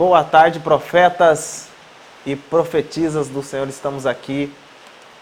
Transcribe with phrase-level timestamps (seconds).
[0.00, 1.68] Boa tarde, profetas
[2.24, 3.68] e profetisas do Senhor.
[3.68, 4.50] Estamos aqui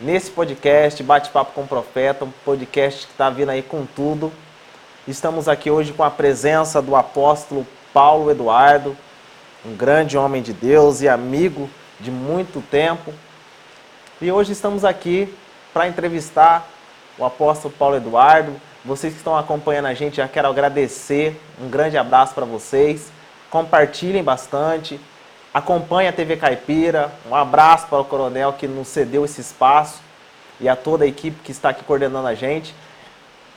[0.00, 4.30] nesse podcast, Bate-Papo com o Profeta, um podcast que está vindo aí com tudo.
[5.08, 8.96] Estamos aqui hoje com a presença do apóstolo Paulo Eduardo,
[9.66, 13.12] um grande homem de Deus e amigo de muito tempo.
[14.20, 15.34] E hoje estamos aqui
[15.74, 16.70] para entrevistar
[17.18, 18.52] o apóstolo Paulo Eduardo.
[18.84, 21.36] Vocês que estão acompanhando a gente, já quero agradecer.
[21.60, 23.17] Um grande abraço para vocês
[23.50, 25.00] compartilhem bastante,
[25.52, 30.00] acompanhem a TV Caipira, um abraço para o Coronel que nos cedeu esse espaço
[30.60, 32.74] e a toda a equipe que está aqui coordenando a gente.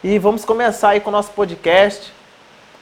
[0.04, 2.12] E vamos começar aí com o nosso podcast.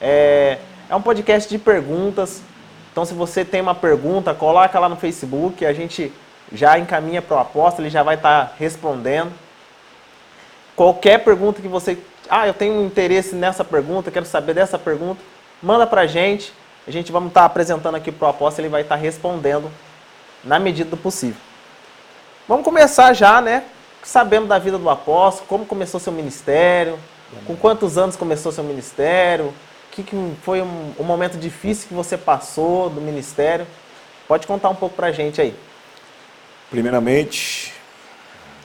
[0.00, 2.42] É, é um podcast de perguntas,
[2.90, 6.12] então se você tem uma pergunta, coloca lá no Facebook, a gente
[6.52, 9.32] já encaminha para o apóstolo, ele já vai estar respondendo.
[10.74, 11.98] Qualquer pergunta que você...
[12.28, 15.20] Ah, eu tenho interesse nessa pergunta, quero saber dessa pergunta,
[15.62, 16.52] manda para a gente
[16.86, 19.70] a gente vamos estar apresentando aqui para o apóstolo, ele vai estar respondendo
[20.42, 21.40] na medida do possível.
[22.48, 23.64] Vamos começar já, né?
[24.02, 26.98] Sabendo da vida do apóstolo, como começou seu ministério,
[27.46, 29.54] com quantos anos começou seu ministério, o
[29.92, 33.66] que, que foi um, um, momento difícil que você passou do ministério.
[34.26, 35.54] Pode contar um pouco para a gente aí.
[36.70, 37.74] Primeiramente,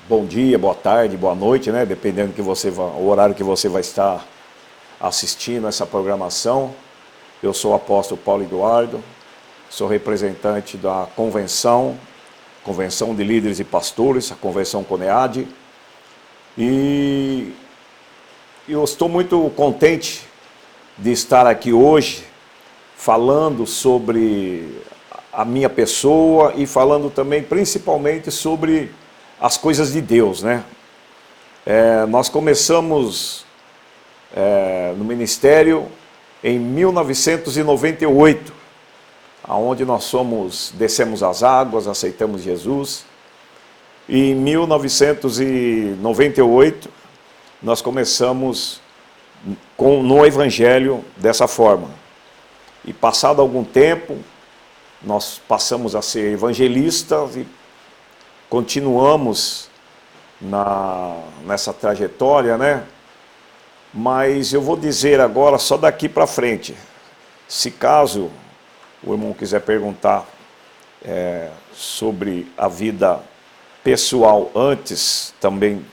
[0.08, 1.86] bom dia, boa tarde, boa noite, né?
[1.86, 4.26] Dependendo que você o horário que você vai estar
[5.00, 6.74] assistindo essa programação.
[7.46, 9.04] Eu sou o apóstolo Paulo Eduardo,
[9.70, 11.96] sou representante da convenção,
[12.64, 15.48] Convenção de Líderes e Pastores, a Convenção CONEAD,
[16.58, 17.54] e
[18.68, 20.28] eu estou muito contente
[20.98, 22.26] de estar aqui hoje
[22.98, 24.82] falando sobre
[25.32, 28.92] a minha pessoa e falando também principalmente sobre
[29.40, 30.64] as coisas de Deus, né?
[31.64, 33.46] É, nós começamos
[34.36, 35.88] é, no ministério
[36.48, 38.54] em 1998,
[39.44, 43.04] aonde nós somos, descemos as águas, aceitamos Jesus.
[44.08, 46.88] E em 1998
[47.64, 48.80] nós começamos
[49.76, 51.90] com no evangelho dessa forma.
[52.86, 54.16] E passado algum tempo,
[55.02, 57.48] nós passamos a ser evangelistas e
[58.48, 59.68] continuamos
[60.40, 62.84] na, nessa trajetória, né?
[63.98, 66.76] Mas eu vou dizer agora só daqui para frente.
[67.48, 68.30] Se caso
[69.02, 70.28] o irmão quiser perguntar
[71.02, 73.22] é, sobre a vida
[73.82, 75.86] pessoal antes também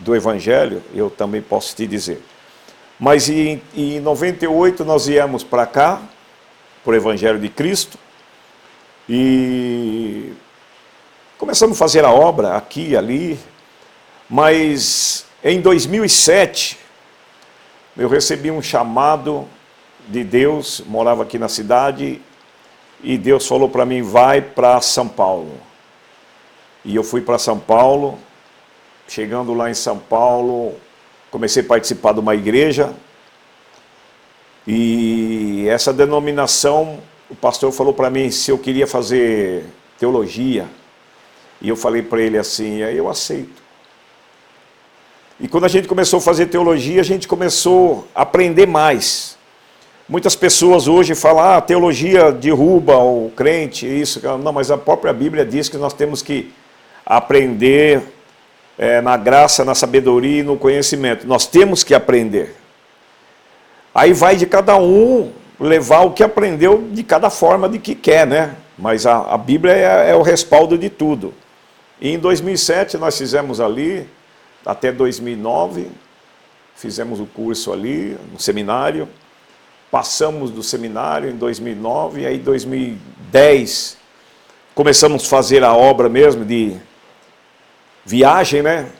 [0.00, 2.20] do Evangelho, eu também posso te dizer.
[2.98, 6.02] Mas em, em 98 nós viemos para cá,
[6.82, 7.96] por Evangelho de Cristo,
[9.08, 10.32] e
[11.38, 13.38] começamos a fazer a obra aqui e ali,
[14.28, 16.89] mas em 2007
[18.00, 19.46] eu recebi um chamado
[20.08, 22.22] de Deus, morava aqui na cidade,
[23.04, 25.52] e Deus falou para mim: vai para São Paulo.
[26.82, 28.18] E eu fui para São Paulo,
[29.06, 30.76] chegando lá em São Paulo,
[31.30, 32.94] comecei a participar de uma igreja,
[34.66, 39.66] e essa denominação, o pastor falou para mim se eu queria fazer
[39.98, 40.66] teologia,
[41.60, 43.59] e eu falei para ele assim: aí eu aceito.
[45.40, 49.38] E quando a gente começou a fazer teologia, a gente começou a aprender mais.
[50.06, 54.20] Muitas pessoas hoje falam, ah, a teologia derruba o crente, isso.
[54.38, 56.52] Não, mas a própria Bíblia diz que nós temos que
[57.06, 58.02] aprender
[58.76, 61.26] é, na graça, na sabedoria e no conhecimento.
[61.26, 62.54] Nós temos que aprender.
[63.94, 68.26] Aí vai de cada um levar o que aprendeu de cada forma de que quer,
[68.26, 68.56] né?
[68.76, 71.32] Mas a, a Bíblia é, é o respaldo de tudo.
[71.98, 74.06] E em 2007 nós fizemos ali
[74.64, 75.88] até 2009,
[76.74, 79.08] fizemos o curso ali, no seminário,
[79.90, 83.98] passamos do seminário em 2009, e aí em 2010
[84.74, 86.76] começamos a fazer a obra mesmo de
[88.04, 88.90] viagem, né?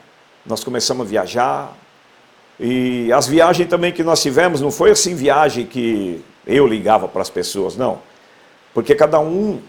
[0.45, 1.77] Nós começamos a viajar,
[2.59, 7.23] e as viagens também que nós tivemos, não foi assim viagem que eu ligava para
[7.23, 8.01] as pessoas, não.
[8.75, 9.61] Porque cada um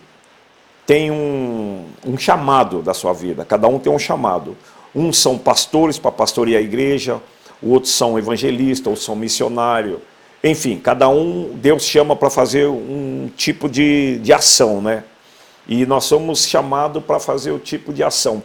[0.86, 4.58] tem um, um chamado da sua vida, cada um tem um chamado.
[4.94, 7.22] Uns são pastores para pastorear a igreja,
[7.62, 10.00] outros são evangelistas, ou são missionários.
[10.44, 15.04] Enfim, cada um, Deus chama para fazer um tipo de, de ação, né?
[15.68, 18.44] E nós somos chamados para fazer o tipo de ação.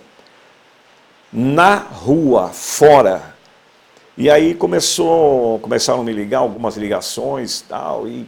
[1.33, 3.35] Na rua, fora.
[4.17, 8.27] E aí começou, começaram a me ligar algumas ligações tal, e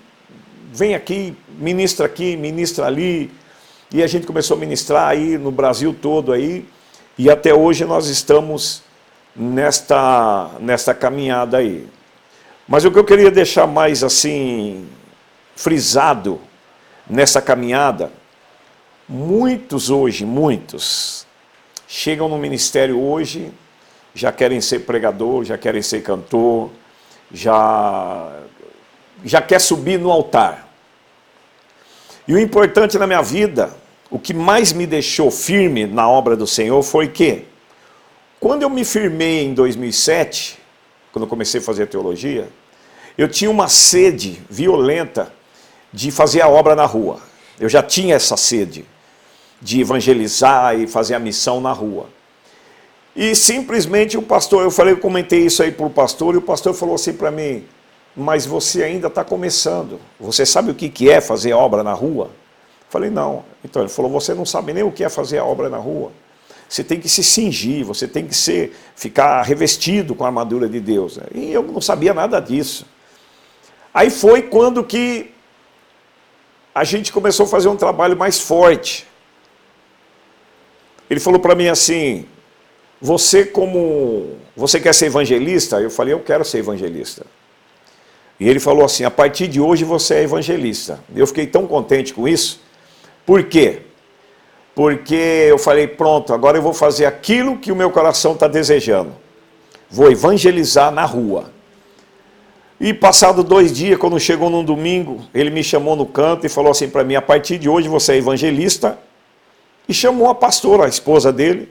[0.72, 3.30] vem aqui, ministra aqui, ministra ali.
[3.92, 6.66] E a gente começou a ministrar aí no Brasil todo aí.
[7.18, 8.82] E até hoje nós estamos
[9.34, 11.88] nesta, nesta caminhada aí.
[12.66, 14.88] Mas o que eu queria deixar mais assim
[15.56, 16.40] frisado
[17.10, 18.12] nessa caminhada,
[19.08, 21.26] muitos hoje, muitos
[21.88, 23.50] chegam no ministério hoje,
[24.14, 26.70] já querem ser pregador, já querem ser cantor,
[27.32, 28.30] já
[29.24, 30.68] já quer subir no altar.
[32.28, 33.74] E o importante na minha vida,
[34.10, 37.44] o que mais me deixou firme na obra do Senhor foi que
[38.40, 40.58] quando eu me firmei em 2007,
[41.12, 42.48] quando eu comecei a fazer teologia,
[43.16, 45.32] eu tinha uma sede violenta
[45.92, 47.20] de fazer a obra na rua.
[47.58, 48.84] Eu já tinha essa sede
[49.60, 52.06] de evangelizar e fazer a missão na rua.
[53.16, 56.42] E simplesmente o pastor, eu falei, eu comentei isso aí para o pastor, e o
[56.42, 57.64] pastor falou assim para mim,
[58.14, 59.98] mas você ainda está começando.
[60.20, 62.30] Você sabe o que, é fazer obra na rua?
[62.88, 63.44] Falei, não.
[63.64, 66.10] Então ele falou, você não sabe nem o que é fazer a obra na rua.
[66.68, 70.80] Você tem que se cingir, você tem que ser, ficar revestido com a armadura de
[70.80, 71.18] Deus.
[71.34, 72.84] E eu não sabia nada disso.
[73.92, 75.32] Aí foi quando que
[76.74, 79.06] a gente começou a fazer um trabalho mais forte.
[81.08, 82.26] Ele falou para mim assim:
[83.00, 87.24] "Você como você quer ser evangelista?" Eu falei: "Eu quero ser evangelista."
[88.38, 92.12] E ele falou assim: "A partir de hoje você é evangelista." Eu fiquei tão contente
[92.12, 92.60] com isso.
[93.28, 93.82] Por quê?
[94.74, 99.12] Porque eu falei: "Pronto, agora eu vou fazer aquilo que o meu coração está desejando.
[99.90, 101.50] Vou evangelizar na rua."
[102.80, 106.70] E passado dois dias, quando chegou num domingo, ele me chamou no canto e falou
[106.70, 108.98] assim para mim: a partir de hoje você é evangelista.
[109.86, 111.70] E chamou a pastora, a esposa dele.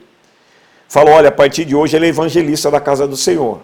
[0.88, 3.58] Falou: olha, a partir de hoje ele é evangelista da casa do Senhor.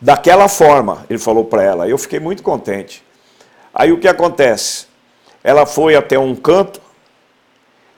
[0.00, 1.88] Daquela forma, ele falou para ela.
[1.88, 3.00] Eu fiquei muito contente.
[3.72, 4.86] Aí o que acontece?
[5.44, 6.81] Ela foi até um canto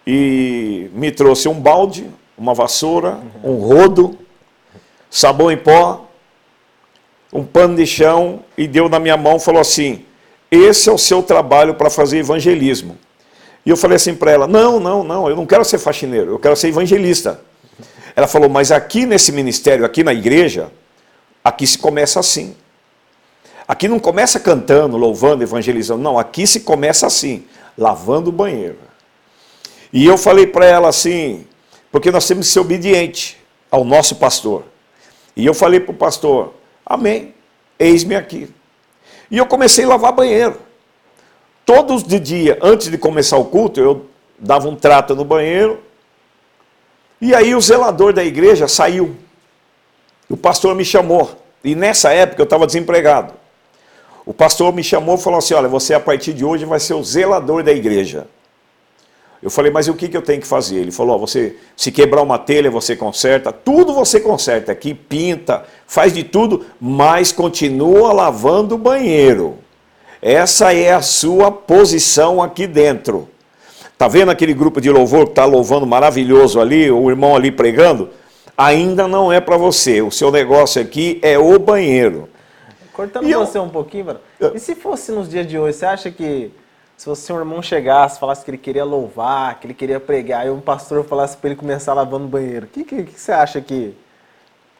[0.07, 4.19] e me trouxe um balde, uma vassoura, um rodo,
[5.11, 6.05] sabão em pó
[7.35, 10.05] um pano de chão e deu na minha mão falou assim:
[10.49, 12.97] Esse é o seu trabalho para fazer evangelismo.
[13.67, 16.39] E eu falei assim para ela: Não, não, não, eu não quero ser faxineiro, eu
[16.39, 17.41] quero ser evangelista.
[18.15, 20.71] Ela falou: Mas aqui nesse ministério, aqui na igreja,
[21.43, 22.55] aqui se começa assim.
[23.67, 27.45] Aqui não começa cantando, louvando, evangelizando, não, aqui se começa assim,
[27.77, 28.77] lavando o banheiro.
[29.95, 31.47] E eu falei para ela assim,
[31.91, 33.39] porque nós temos que ser obediente
[33.71, 34.65] ao nosso pastor.
[35.35, 36.53] E eu falei para o pastor,
[36.85, 37.35] Amém.
[37.79, 38.49] Eis-me aqui.
[39.31, 40.57] E eu comecei a lavar banheiro.
[41.65, 44.07] Todos de dia, antes de começar o culto, eu
[44.39, 45.81] dava um trato no banheiro.
[47.21, 49.17] E aí o zelador da igreja saiu.
[50.29, 51.31] O pastor me chamou.
[51.63, 53.33] E nessa época eu estava desempregado.
[54.27, 56.95] O pastor me chamou e falou assim: Olha, você a partir de hoje vai ser
[56.95, 58.27] o zelador da igreja.
[59.45, 60.77] Eu falei, mas o que, que eu tenho que fazer?
[60.77, 66.15] Ele falou, você se quebrar uma telha, você conserta, tudo você conserta aqui, pinta, faz
[66.15, 69.59] de tudo, mas continua lavando o banheiro.
[70.23, 73.29] Essa é a sua posição aqui dentro.
[73.99, 78.09] Tá vendo aquele grupo de louvor que está louvando maravilhoso ali, o irmão ali pregando?
[78.57, 80.01] Ainda não é para você.
[80.01, 82.31] O seu negócio aqui é o banheiro.
[82.95, 84.21] Cortando você um pouquinho, mano.
[84.55, 86.51] E se fosse nos dias de hoje, você acha que
[86.97, 90.51] se o seu irmão chegasse, falasse que ele queria louvar, que ele queria pregar, e
[90.51, 93.61] um pastor falasse para ele começar lavando o banheiro, o que, que, que, você acha
[93.61, 93.95] que,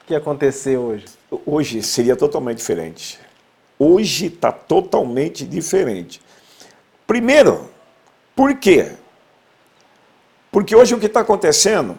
[0.07, 1.07] que ia acontecer hoje?
[1.45, 3.19] Hoje seria totalmente diferente.
[3.79, 6.21] Hoje está totalmente diferente.
[7.07, 7.69] Primeiro,
[8.35, 8.93] por quê?
[10.53, 11.99] Porque hoje o que está acontecendo,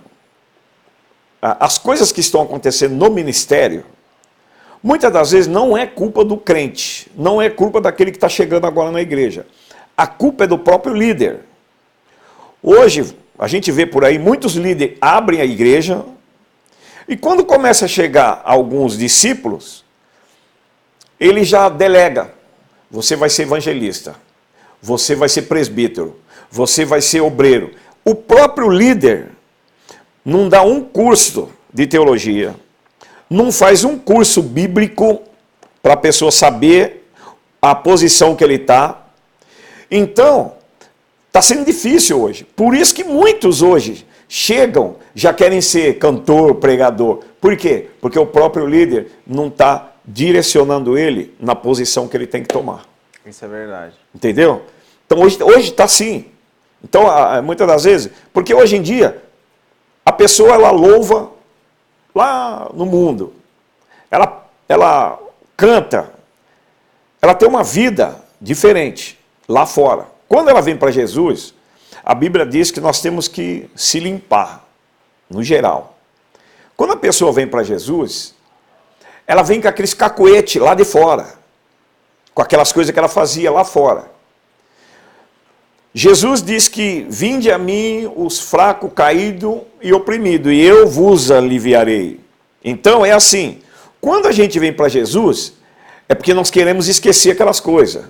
[1.41, 3.85] as coisas que estão acontecendo no ministério,
[4.81, 8.65] muitas das vezes não é culpa do crente, não é culpa daquele que está chegando
[8.65, 9.45] agora na igreja
[9.97, 11.41] a culpa é do próprio líder.
[12.61, 16.03] Hoje, a gente vê por aí, muitos líderes abrem a igreja,
[17.07, 19.85] e quando começa a chegar alguns discípulos,
[21.19, 22.33] ele já delega.
[22.89, 24.15] Você vai ser evangelista,
[24.81, 27.71] você vai ser presbítero, você vai ser obreiro.
[28.03, 29.29] O próprio líder
[30.23, 32.55] não dá um curso de teologia,
[33.29, 35.23] não faz um curso bíblico
[35.81, 37.09] para a pessoa saber
[37.61, 39.04] a posição que ele está,
[39.89, 40.53] então,
[41.27, 42.43] está sendo difícil hoje.
[42.55, 47.23] Por isso que muitos hoje chegam, já querem ser cantor, pregador.
[47.39, 47.89] Por quê?
[48.01, 52.85] Porque o próprio líder não está direcionando ele na posição que ele tem que tomar.
[53.25, 53.95] Isso é verdade.
[54.13, 54.63] Entendeu?
[55.05, 56.25] Então hoje está assim.
[56.83, 57.03] Então,
[57.43, 59.23] muitas das vezes, porque hoje em dia,
[60.05, 61.31] a pessoa ela louva
[62.13, 63.33] lá no mundo.
[64.11, 65.19] Ela, ela
[65.57, 66.13] canta.
[67.21, 70.07] Ela tem uma vida diferente lá fora.
[70.27, 71.53] Quando ela vem para Jesus,
[72.03, 74.67] a Bíblia diz que nós temos que se limpar,
[75.29, 75.97] no geral.
[76.77, 78.35] Quando a pessoa vem para Jesus,
[79.25, 81.35] ela vem com aqueles cacuete lá de fora.
[82.35, 84.11] com aquelas coisas que ela fazia lá fora.
[85.93, 92.19] Jesus diz que vinde a mim os fracos, caídos e oprimidos, e eu vos aliviarei.
[92.61, 93.61] Então é assim,
[94.01, 95.53] quando a gente vem para Jesus,
[96.09, 98.03] é porque nós queremos esquecer aquelas coisas.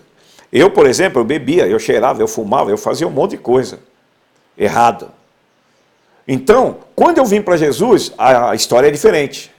[0.58, 3.80] Eu, por exemplo, eu bebia, eu cheirava, eu fumava, eu fazia um monte de coisa
[4.58, 5.12] errado.
[6.26, 9.52] Então, quando eu vim para Jesus, a história é diferente.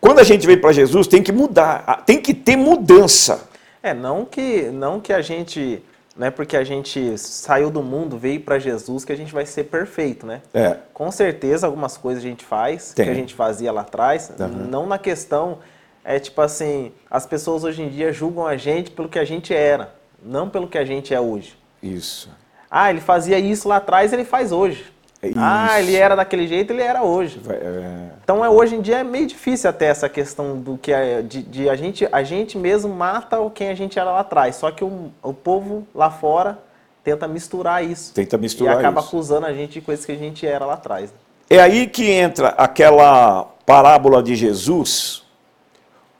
[0.00, 3.48] Quando a gente vem para Jesus, tem que mudar, tem que ter mudança.
[3.82, 5.82] É, não que, não que a gente
[6.16, 9.44] não é porque a gente saiu do mundo, veio para Jesus, que a gente vai
[9.44, 10.42] ser perfeito, né?
[10.54, 10.76] É.
[10.92, 13.06] Com certeza, algumas coisas a gente faz, Tem.
[13.06, 14.46] que a gente fazia lá atrás, Uhum.
[14.70, 15.58] não na questão,
[16.04, 19.52] é tipo assim, as pessoas hoje em dia julgam a gente pelo que a gente
[19.52, 19.92] era,
[20.24, 21.56] não pelo que a gente é hoje.
[21.82, 22.28] Isso.
[22.70, 24.92] Ah, ele fazia isso lá atrás, ele faz hoje.
[25.22, 25.88] É Ah, isso.
[25.88, 27.40] ele era daquele jeito, ele era hoje.
[27.48, 31.22] É, Então é, hoje em dia é meio difícil até essa questão do que é,
[31.22, 34.56] de, de a gente a gente mesmo mata o quem a gente era lá atrás.
[34.56, 36.58] Só que o, o povo lá fora
[37.02, 38.12] tenta misturar isso.
[38.12, 39.08] Tenta misturar e acaba isso.
[39.08, 41.12] acusando a gente de coisas que a gente era lá atrás.
[41.48, 45.22] É aí que entra aquela parábola de Jesus,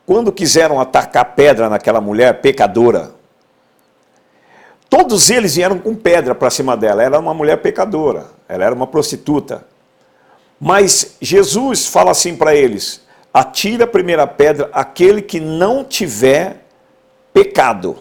[0.07, 3.14] quando quiseram atacar pedra naquela mulher pecadora.
[4.97, 7.03] Todos eles vieram com pedra para cima dela.
[7.03, 9.67] Ela era uma mulher pecadora, ela era uma prostituta.
[10.61, 13.01] Mas Jesus fala assim para eles:
[13.33, 16.65] atira a primeira pedra aquele que não tiver
[17.33, 17.97] pecado.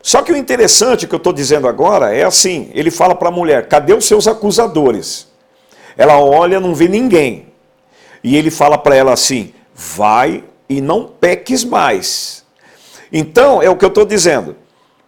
[0.00, 3.32] Só que o interessante que eu estou dizendo agora é assim: ele fala para a
[3.32, 5.28] mulher, cadê os seus acusadores?
[5.94, 7.48] Ela olha, não vê ninguém.
[8.24, 12.46] E ele fala para ela assim: vai e não peques mais.
[13.12, 14.56] Então, é o que eu estou dizendo.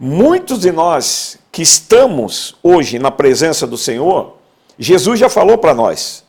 [0.04, 4.36] Muitos de nós que estamos hoje na presença do Senhor,
[4.76, 6.24] Jesus já falou para nós: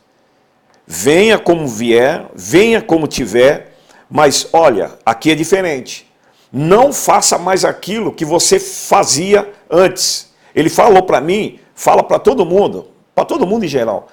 [0.86, 3.76] venha como vier, venha como tiver,
[4.08, 6.08] mas olha, aqui é diferente.
[6.52, 10.32] Não faça mais aquilo que você fazia antes.
[10.54, 14.06] Ele falou para mim, fala para todo mundo, para todo mundo em geral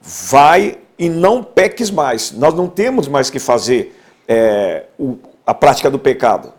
[0.00, 2.32] vai e não peques mais.
[2.32, 6.52] Nós não temos mais que fazer é, o- a prática do pecado,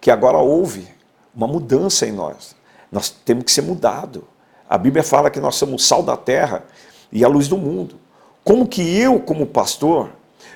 [0.00, 0.88] que agora houve
[1.34, 2.54] uma mudança em nós.
[2.90, 4.24] Nós temos que ser mudado.
[4.68, 6.64] A Bíblia fala que nós somos o sal da terra
[7.10, 7.96] e a luz do mundo.
[8.44, 10.10] Como que eu, como pastor,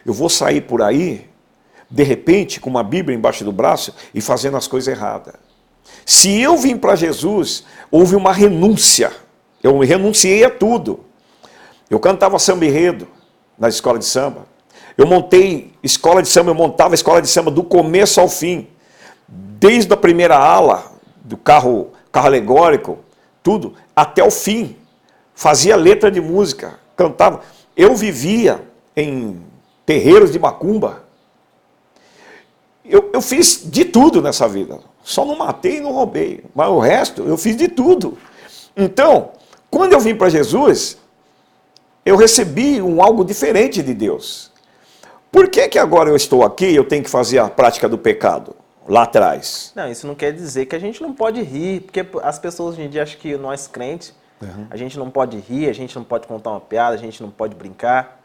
[0.04, 1.28] eu vou sair por aí,
[1.90, 5.34] de repente, com uma Bíblia embaixo do braço e fazendo as coisas erradas?
[6.04, 9.12] Se eu vim para Jesus, houve uma renúncia.
[9.62, 11.00] Eu renunciei a tudo.
[11.88, 13.08] Eu cantava samba enredo
[13.58, 14.46] na escola de samba.
[14.96, 18.66] Eu montei escola de samba, eu montava escola de samba do começo ao fim.
[19.58, 20.92] Desde a primeira ala
[21.24, 22.98] do carro, carro alegórico,
[23.42, 24.76] tudo, até o fim.
[25.34, 27.40] Fazia letra de música, cantava.
[27.74, 28.60] Eu vivia
[28.94, 29.40] em
[29.86, 31.04] terreiros de macumba.
[32.84, 34.78] Eu, eu fiz de tudo nessa vida.
[35.02, 36.44] Só não matei e não roubei.
[36.54, 38.18] Mas o resto, eu fiz de tudo.
[38.76, 39.30] Então,
[39.70, 40.98] quando eu vim para Jesus,
[42.04, 44.52] eu recebi um algo diferente de Deus.
[45.32, 47.96] Por que, que agora eu estou aqui e eu tenho que fazer a prática do
[47.96, 48.54] pecado?
[48.88, 49.72] Lá atrás.
[49.74, 52.82] Não, isso não quer dizer que a gente não pode rir, porque as pessoas hoje
[52.82, 54.14] em dia acham que nós crentes,
[54.70, 57.30] a gente não pode rir, a gente não pode contar uma piada, a gente não
[57.30, 58.15] pode brincar.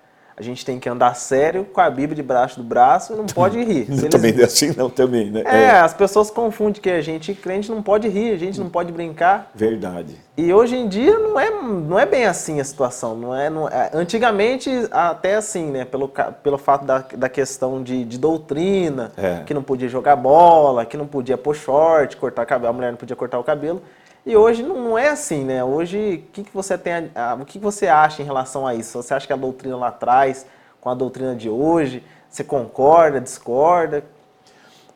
[0.41, 3.57] A gente tem que andar sério com a Bíblia debaixo do braço e não pode
[3.63, 3.86] rir.
[3.88, 5.43] Eles- também é assim, não, também, né?
[5.45, 8.91] É, as pessoas confundem que a gente crente não pode rir, a gente não pode
[8.91, 9.51] brincar.
[9.53, 10.15] verdade.
[10.36, 13.15] E hoje em dia não é, não é bem assim a situação.
[13.15, 15.86] Não é, não é- antigamente, até assim, né?
[15.86, 16.07] Pelo,
[16.41, 19.43] pelo fato da, da questão de, de doutrina, É.
[19.45, 22.98] que não podia jogar bola, que não podia pôr short, cortar cabelo, a mulher não
[22.98, 23.81] podia cortar o cabelo.
[24.25, 25.63] E hoje não, é assim, né?
[25.63, 28.75] Hoje, o que, que você tem, a- o que, que você acha em relação a
[28.75, 29.01] isso?
[29.01, 30.46] Você acha que a doutrina lá atrás,
[30.80, 34.04] com a doutrina de hoje, você concorda, discorda?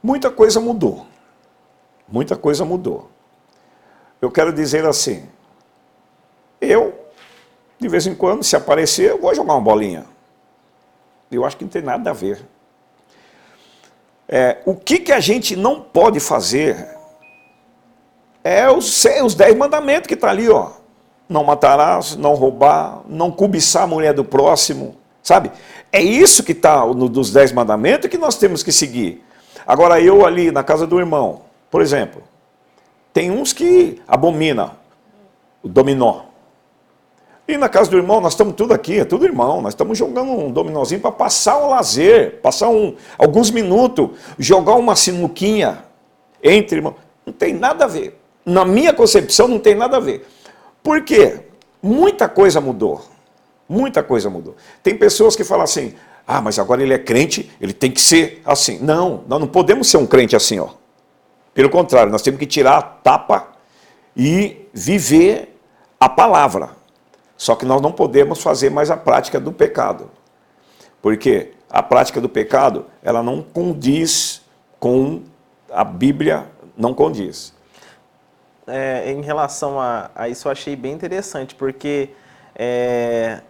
[0.01, 1.08] Muita coisa mudou.
[2.08, 3.10] Muita coisa mudou.
[4.22, 5.27] Eu quero dizer assim,
[6.62, 6.94] eu,
[7.79, 10.05] de vez em quando, se aparecer, eu vou jogar uma bolinha.
[11.32, 12.46] Eu acho que não tem nada a ver.
[14.27, 16.94] É, o que, que a gente não pode fazer
[18.45, 20.69] é os, os dez mandamentos que está ali, ó.
[21.27, 25.51] Não matarás, não roubar, não cobiçar a mulher do próximo, sabe?
[25.91, 29.25] É isso que está no, dos dez mandamentos que nós temos que seguir.
[29.65, 32.21] Agora, eu ali na casa do irmão, por exemplo,
[33.11, 34.69] tem uns que abominam
[35.63, 36.21] o dominó.
[37.47, 39.59] E na casa do irmão, nós estamos tudo aqui, é tudo irmão.
[39.59, 44.95] Nós estamos jogando um dominózinho para passar um lazer, passar um, alguns minutos, jogar uma
[44.95, 45.83] sinuquinha
[46.43, 46.95] entre irmãos.
[47.25, 48.25] Não tem nada a ver.
[48.45, 50.27] Na minha concepção, não tem nada a ver.
[50.83, 51.39] Por quê?
[51.81, 53.03] Muita coisa mudou.
[53.67, 54.55] Muita coisa mudou.
[54.83, 55.95] Tem pessoas que falam assim:
[56.27, 58.79] ah, mas agora ele é crente, ele tem que ser assim.
[58.79, 60.69] Não, nós não podemos ser um crente assim, ó.
[61.53, 63.47] Pelo contrário, nós temos que tirar a tapa
[64.15, 65.57] e viver
[65.99, 66.71] a palavra.
[67.37, 70.11] Só que nós não podemos fazer mais a prática do pecado.
[71.01, 74.41] Porque a prática do pecado, ela não condiz
[74.79, 75.23] com
[75.71, 76.45] a Bíblia,
[76.77, 77.54] não condiz.
[78.67, 82.10] É, em relação a, a, isso, eu achei bem interessante, porque
[82.55, 83.41] é,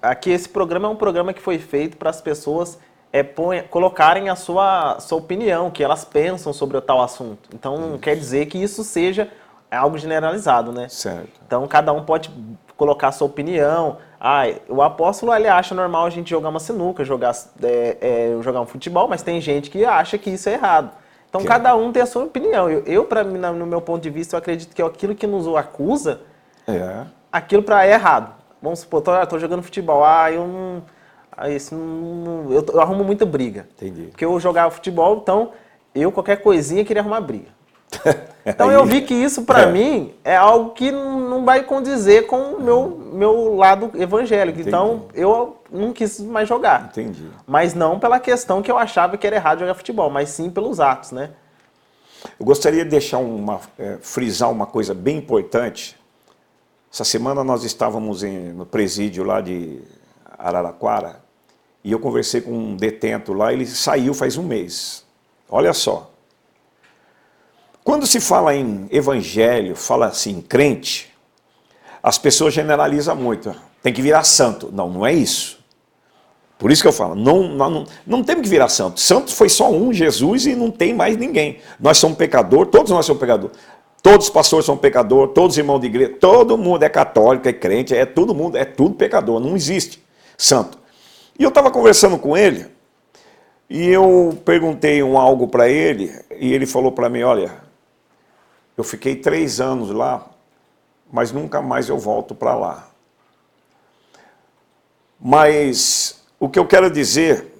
[0.00, 2.78] aqui esse programa é um programa que foi feito para as pessoas
[3.12, 7.50] é, põe, colocarem a sua, sua opinião, o que elas pensam sobre o tal assunto.
[7.54, 9.28] Então, não quer dizer que isso seja
[9.70, 10.88] algo generalizado, né?
[10.88, 11.28] Certo.
[11.46, 12.30] Então, cada um pode
[12.76, 13.98] colocar a sua opinião.
[14.18, 18.60] Ah, o apóstolo ele acha normal a gente jogar uma sinuca, jogar, é, é, jogar
[18.60, 20.90] um futebol, mas tem gente que acha que isso é errado.
[21.32, 22.68] Então que cada um tem a sua opinião.
[22.68, 25.48] Eu, eu para mim, no meu ponto de vista, eu acredito que aquilo que nos
[25.56, 26.20] acusa,
[26.68, 27.06] é.
[27.32, 28.34] aquilo para é errado.
[28.60, 30.82] Vamos supor, tô, tô jogando futebol, ah, eu não,
[31.34, 33.66] ah, isso não, eu, eu arrumo muita briga.
[33.76, 34.08] Entendi.
[34.08, 35.52] Porque eu jogava futebol, então
[35.94, 37.48] eu qualquer coisinha queria arrumar briga.
[38.44, 39.70] Então eu vi que isso para é.
[39.70, 44.58] mim é algo que não vai condizer com o meu, meu lado evangélico.
[44.58, 44.68] Entendi.
[44.68, 46.88] Então eu não quis mais jogar.
[46.90, 47.28] Entendi.
[47.46, 50.80] Mas não pela questão que eu achava que era errado jogar futebol, mas sim pelos
[50.80, 51.30] atos, né?
[52.38, 55.96] Eu gostaria de deixar uma, é, frisar uma coisa bem importante.
[56.92, 59.80] Essa semana nós estávamos em, no presídio lá de
[60.38, 61.20] Araraquara
[61.82, 65.04] e eu conversei com um detento lá, ele saiu faz um mês.
[65.48, 66.11] Olha só.
[67.84, 71.12] Quando se fala em evangelho, fala assim, crente,
[72.02, 73.54] as pessoas generalizam muito.
[73.82, 74.70] Tem que virar santo.
[74.72, 75.60] Não, não é isso.
[76.58, 79.00] Por isso que eu falo, não, não, não temos que virar santo.
[79.00, 81.58] Santo foi só um, Jesus, e não tem mais ninguém.
[81.80, 83.56] Nós somos pecadores, todos nós somos pecadores.
[84.00, 87.52] Todos os pastores são pecadores, todos os irmãos de igreja, todo mundo é católico, é
[87.52, 90.02] crente, é todo mundo, é tudo pecador, não existe
[90.36, 90.76] santo.
[91.38, 92.66] E eu estava conversando com ele,
[93.70, 97.52] e eu perguntei um algo para ele, e ele falou para mim, olha,
[98.76, 100.26] eu fiquei três anos lá,
[101.12, 102.88] mas nunca mais eu volto para lá.
[105.20, 107.54] Mas o que eu quero dizer,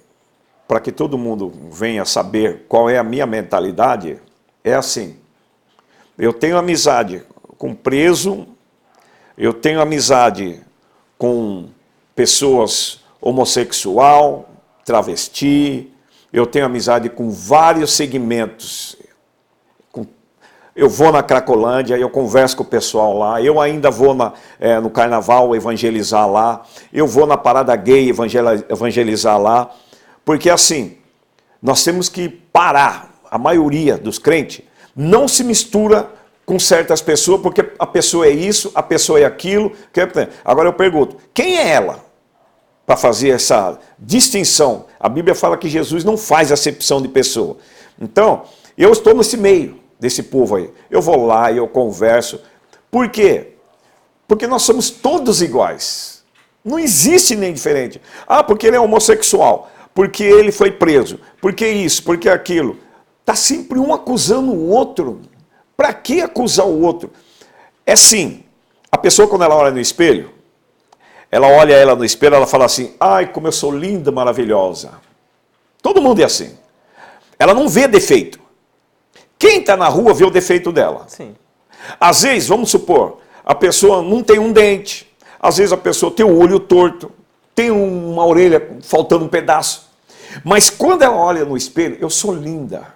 [0.67, 4.19] para que todo mundo venha saber qual é a minha mentalidade,
[4.63, 5.17] é assim:
[6.17, 7.23] eu tenho amizade
[7.57, 8.47] com preso,
[9.37, 10.61] eu tenho amizade
[11.17, 11.69] com
[12.15, 14.49] pessoas homossexual,
[14.83, 15.89] travesti,
[16.33, 18.97] eu tenho amizade com vários segmentos
[20.75, 24.79] eu vou na Cracolândia, eu converso com o pessoal lá, eu ainda vou na, é,
[24.79, 28.09] no carnaval evangelizar lá, eu vou na parada gay
[28.69, 29.69] evangelizar lá,
[30.25, 30.97] porque assim,
[31.61, 34.61] nós temos que parar, a maioria dos crentes
[34.95, 36.09] não se mistura
[36.45, 39.71] com certas pessoas, porque a pessoa é isso, a pessoa é aquilo.
[40.43, 42.03] Agora eu pergunto, quem é ela
[42.85, 44.85] para fazer essa distinção?
[44.99, 47.57] A Bíblia fala que Jesus não faz acepção de pessoa.
[47.99, 48.43] Então,
[48.77, 50.69] eu estou nesse meio desse povo aí.
[50.91, 52.41] Eu vou lá e eu converso.
[52.91, 53.53] Por quê?
[54.27, 56.25] Porque nós somos todos iguais.
[56.63, 58.01] Não existe nem diferente.
[58.27, 62.77] Ah, porque ele é homossexual, porque ele foi preso, porque isso, porque aquilo.
[63.21, 65.21] Está sempre um acusando o outro.
[65.77, 67.09] Para que acusar o outro?
[67.85, 68.43] É sim.
[68.91, 70.31] A pessoa, quando ela olha no espelho,
[71.31, 74.91] ela olha ela no espelho, ela fala assim: ai, como eu sou linda, maravilhosa.
[75.81, 76.57] Todo mundo é assim.
[77.39, 78.42] Ela não vê defeito.
[79.43, 81.03] Quem está na rua vê o defeito dela.
[81.09, 81.35] Sim.
[81.99, 86.25] Às vezes, vamos supor, a pessoa não tem um dente, às vezes a pessoa tem
[86.25, 87.11] o olho torto,
[87.53, 89.89] tem uma orelha faltando um pedaço.
[90.45, 92.87] Mas quando ela olha no espelho, eu sou linda,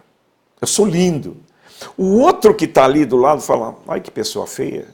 [0.61, 1.35] eu sou lindo.
[1.97, 4.87] O outro que está ali do lado fala, ai que pessoa feia,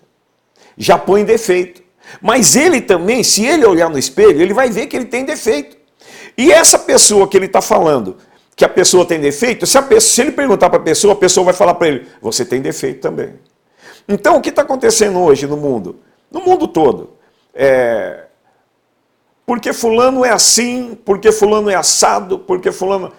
[0.76, 1.84] já põe defeito.
[2.20, 5.78] Mas ele também, se ele olhar no espelho, ele vai ver que ele tem defeito.
[6.36, 8.18] E essa pessoa que ele está falando,
[8.56, 11.46] que a pessoa tem defeito, se, pessoa, se ele perguntar para a pessoa, a pessoa
[11.46, 13.34] vai falar para ele: você tem defeito também.
[14.08, 15.98] Então, o que está acontecendo hoje no mundo?
[16.30, 17.12] No mundo todo.
[17.54, 18.26] É,
[19.46, 23.12] porque Fulano é assim, porque Fulano é assado, porque Fulano.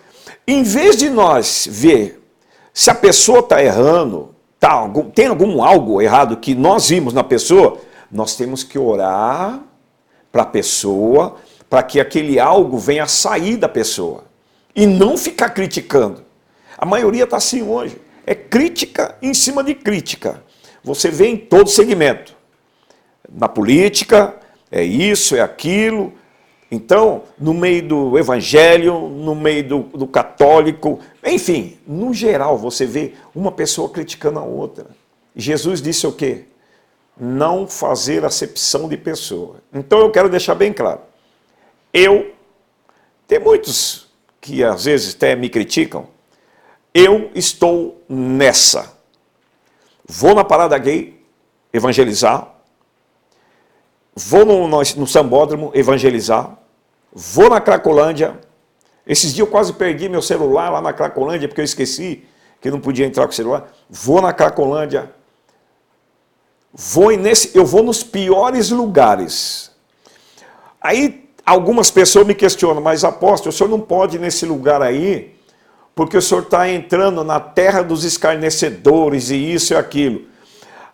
[0.46, 2.22] Em vez de nós ver
[2.72, 7.78] se a pessoa está errando, tá, tem algum algo errado que nós vimos na pessoa,
[8.10, 9.60] nós temos que orar
[10.30, 11.36] para a pessoa,
[11.68, 14.33] para que aquele algo venha sair da pessoa
[14.74, 16.24] e não ficar criticando.
[16.76, 18.00] A maioria está assim hoje.
[18.26, 20.42] É crítica em cima de crítica.
[20.82, 22.34] Você vê em todo segmento.
[23.30, 24.34] Na política,
[24.70, 26.12] é isso, é aquilo.
[26.70, 33.14] Então, no meio do evangelho, no meio do, do católico, enfim, no geral, você vê
[33.34, 34.86] uma pessoa criticando a outra.
[35.36, 36.44] Jesus disse o quê?
[37.18, 39.56] Não fazer acepção de pessoa.
[39.72, 41.00] Então eu quero deixar bem claro.
[41.92, 42.32] Eu,
[43.28, 44.03] tem muitos
[44.44, 46.06] que às vezes até me criticam,
[46.92, 48.94] eu estou nessa.
[50.06, 51.18] Vou na parada gay
[51.72, 52.54] evangelizar,
[54.14, 56.58] vou no, no, no sambódromo evangelizar,
[57.10, 58.38] vou na Cracolândia.
[59.06, 62.26] Esses dias eu quase perdi meu celular lá na Cracolândia porque eu esqueci
[62.60, 63.72] que não podia entrar com o celular.
[63.88, 65.10] Vou na Cracolândia.
[66.70, 69.70] Vou nesse, eu vou nos piores lugares.
[70.82, 75.34] Aí algumas pessoas me questionam, mas apóstolo, o senhor não pode ir nesse lugar aí,
[75.94, 80.22] porque o senhor está entrando na terra dos escarnecedores e isso e aquilo.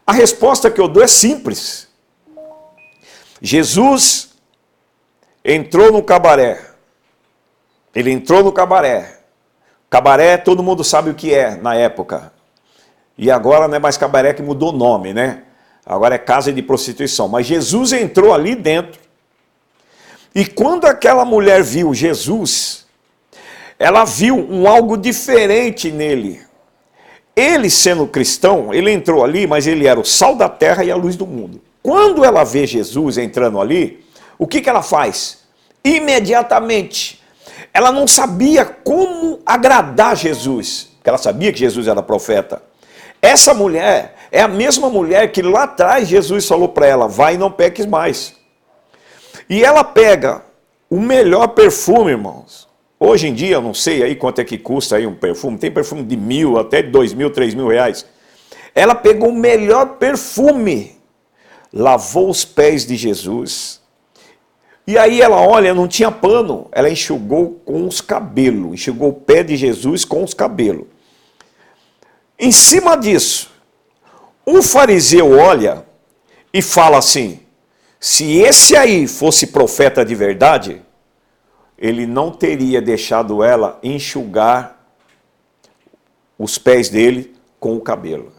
[0.07, 1.89] A resposta que eu dou é simples.
[3.41, 4.31] Jesus
[5.45, 6.71] entrou no cabaré.
[7.95, 9.21] Ele entrou no cabaré.
[9.89, 12.33] Cabaré, todo mundo sabe o que é na época.
[13.17, 15.45] E agora não é mais cabaré que mudou o nome, né?
[15.85, 17.29] Agora é casa de prostituição.
[17.29, 19.01] Mas Jesus entrou ali dentro.
[20.35, 22.87] E quando aquela mulher viu Jesus,
[23.79, 26.40] ela viu um algo diferente nele.
[27.35, 30.97] Ele, sendo cristão, ele entrou ali, mas ele era o sal da terra e a
[30.97, 31.61] luz do mundo.
[31.83, 34.05] Quando ela vê Jesus entrando ali,
[34.38, 35.38] o que, que ela faz?
[35.83, 37.21] Imediatamente,
[37.73, 42.62] ela não sabia como agradar Jesus, porque ela sabia que Jesus era profeta.
[43.23, 47.38] Essa mulher é a mesma mulher que lá atrás Jesus falou para ela: vai e
[47.38, 48.35] não peques mais.
[49.51, 50.45] E ela pega
[50.89, 52.69] o melhor perfume, irmãos.
[53.01, 55.73] Hoje em dia, eu não sei aí quanto é que custa aí um perfume, tem
[55.73, 58.07] perfume de mil, até dois mil, três mil reais.
[58.73, 60.97] Ela pegou o melhor perfume,
[61.73, 63.81] lavou os pés de Jesus.
[64.87, 69.43] E aí ela olha, não tinha pano, ela enxugou com os cabelos, enxugou o pé
[69.43, 70.87] de Jesus com os cabelos.
[72.39, 73.51] Em cima disso,
[74.47, 75.85] um fariseu olha
[76.55, 77.41] e fala assim:
[78.01, 80.81] se esse aí fosse profeta de verdade,
[81.79, 84.81] ele não teria deixado ela enxugar
[86.39, 88.33] os pés dele com o cabelo.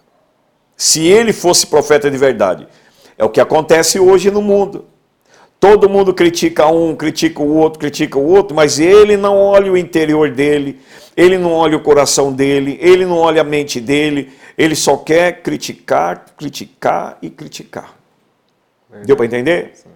[0.75, 2.67] Se ele fosse profeta de verdade.
[3.15, 4.85] É o que acontece hoje no mundo.
[5.59, 9.77] Todo mundo critica um, critica o outro, critica o outro, mas ele não olha o
[9.77, 10.79] interior dele,
[11.15, 15.43] ele não olha o coração dele, ele não olha a mente dele, ele só quer
[15.43, 18.00] criticar, criticar e criticar.
[18.91, 19.07] Verdade.
[19.07, 19.71] Deu para entender?
[19.73, 19.89] Sim.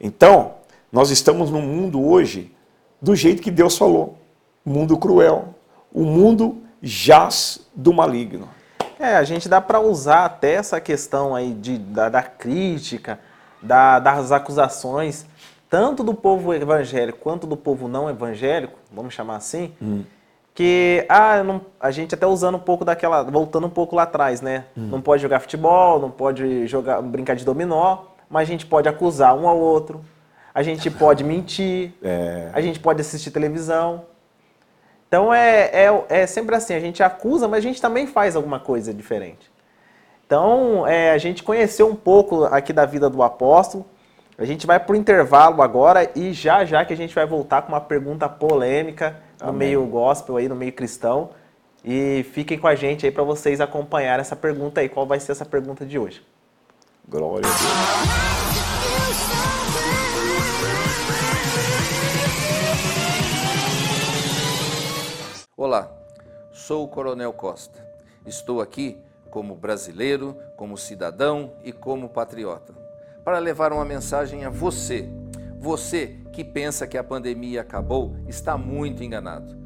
[0.00, 0.56] Então,
[0.92, 2.54] nós estamos num mundo hoje
[3.00, 4.18] do jeito que Deus falou.
[4.64, 5.54] mundo cruel.
[5.92, 8.48] O mundo jaz do maligno.
[8.98, 13.18] É, a gente dá para usar até essa questão aí de, da, da crítica,
[13.62, 15.26] da, das acusações,
[15.68, 20.02] tanto do povo evangélico quanto do povo não evangélico, vamos chamar assim, hum.
[20.54, 24.40] que ah, não, a gente até usando um pouco daquela, voltando um pouco lá atrás,
[24.40, 24.64] né?
[24.76, 24.88] Hum.
[24.92, 29.36] Não pode jogar futebol, não pode jogar, brincar de dominó, mas a gente pode acusar
[29.36, 30.04] um ao outro,
[30.54, 32.50] a gente pode mentir, é.
[32.52, 34.06] a gente pode assistir televisão.
[35.06, 38.58] Então é, é, é, sempre assim, a gente acusa, mas a gente também faz alguma
[38.58, 39.50] coisa diferente.
[40.26, 43.84] Então é, a gente conheceu um pouco aqui da vida do apóstolo.
[44.38, 47.62] A gente vai para o intervalo agora e já já que a gente vai voltar
[47.62, 49.68] com uma pergunta polêmica no Amém.
[49.68, 51.30] meio gospel aí, no meio cristão.
[51.84, 54.88] E fiquem com a gente aí para vocês acompanhar essa pergunta aí.
[54.88, 56.22] Qual vai ser essa pergunta de hoje?
[57.08, 57.70] Glória a Deus.
[65.56, 65.88] Olá,
[66.52, 67.86] sou o Coronel Costa.
[68.26, 68.98] Estou aqui
[69.30, 72.74] como brasileiro, como cidadão e como patriota
[73.24, 75.08] para levar uma mensagem a você.
[75.60, 79.56] Você que pensa que a pandemia acabou está muito enganado.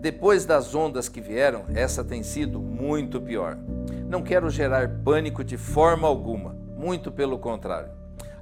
[0.00, 3.56] Depois das ondas que vieram, essa tem sido muito pior.
[4.08, 7.90] Não quero gerar pânico de forma alguma muito pelo contrário.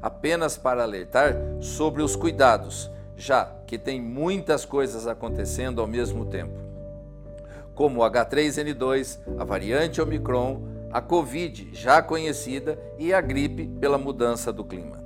[0.00, 6.60] Apenas para alertar sobre os cuidados, já que tem muitas coisas acontecendo ao mesmo tempo.
[7.74, 14.52] Como o H3N2, a variante Omicron, a Covid já conhecida e a gripe pela mudança
[14.52, 15.02] do clima.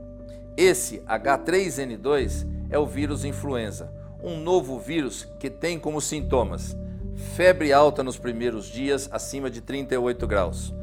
[0.56, 6.76] Esse H3N2 é o vírus influenza, um novo vírus que tem como sintomas
[7.20, 10.74] febre alta nos primeiros dias acima de 38 graus,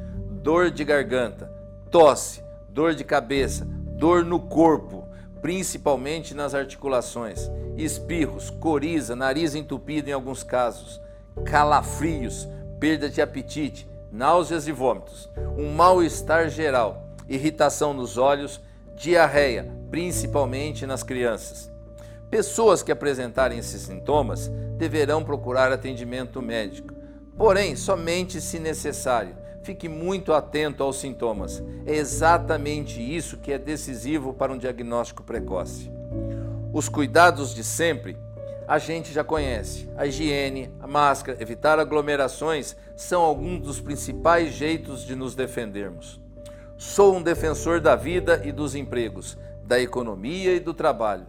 [0.43, 1.51] dor de garganta,
[1.89, 5.07] tosse, dor de cabeça, dor no corpo,
[5.41, 11.01] principalmente nas articulações, espirros, coriza, nariz entupido em alguns casos,
[11.45, 12.47] calafrios,
[12.79, 18.61] perda de apetite, náuseas e vômitos, um mal-estar geral, irritação nos olhos,
[18.95, 21.71] diarreia, principalmente nas crianças.
[22.29, 26.93] Pessoas que apresentarem esses sintomas deverão procurar atendimento médico,
[27.37, 31.61] porém somente se necessário Fique muito atento aos sintomas.
[31.85, 35.91] É exatamente isso que é decisivo para um diagnóstico precoce.
[36.71, 38.17] Os cuidados de sempre,
[38.65, 39.89] a gente já conhece.
[39.97, 46.17] A higiene, a máscara, evitar aglomerações são alguns dos principais jeitos de nos defendermos.
[46.77, 51.27] Sou um defensor da vida e dos empregos, da economia e do trabalho.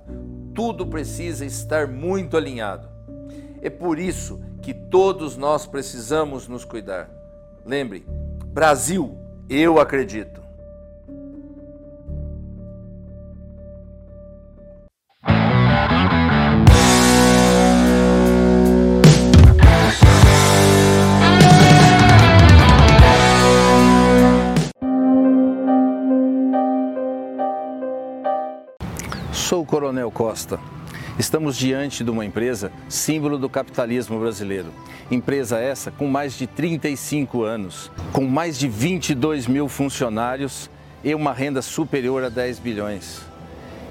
[0.55, 2.89] Tudo precisa estar muito alinhado.
[3.61, 7.11] É por isso que todos nós precisamos nos cuidar.
[7.67, 8.07] Lembre,
[8.59, 9.17] Brasil,
[9.49, 10.43] eu acredito.
[29.31, 30.59] Sou o Coronel Costa.
[31.19, 34.69] Estamos diante de uma empresa símbolo do capitalismo brasileiro.
[35.11, 40.71] Empresa essa com mais de 35 anos, com mais de 22 mil funcionários
[41.03, 43.23] e uma renda superior a 10 bilhões.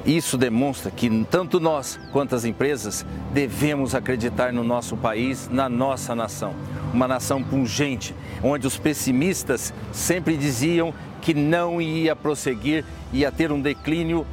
[0.05, 6.15] Isso demonstra que tanto nós quanto as empresas devemos acreditar no nosso país, na nossa
[6.15, 6.55] nação.
[6.93, 13.59] Uma nação pungente, onde os pessimistas sempre diziam que não ia prosseguir, ia ter um
[13.59, 14.25] declínio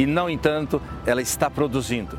[0.00, 2.18] e, não entanto, ela está produzindo.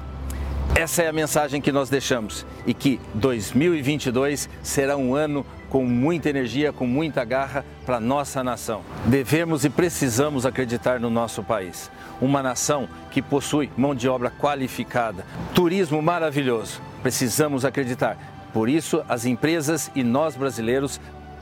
[0.75, 6.29] Essa é a mensagem que nós deixamos e que 2022 será um ano com muita
[6.29, 8.83] energia, com muita garra para nossa nação.
[9.05, 11.89] Devemos e precisamos acreditar no nosso país.
[12.21, 16.79] Uma nação que possui mão de obra qualificada, turismo maravilhoso.
[17.01, 18.15] Precisamos acreditar.
[18.53, 21.01] Por isso, as empresas e nós brasileiros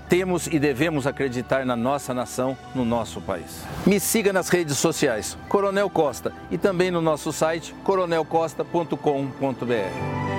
[0.10, 3.64] temos e devemos acreditar na nossa nação, no nosso país.
[3.86, 10.39] Me siga nas redes sociais, Coronel Costa, e também no nosso site coronelcosta.com.br.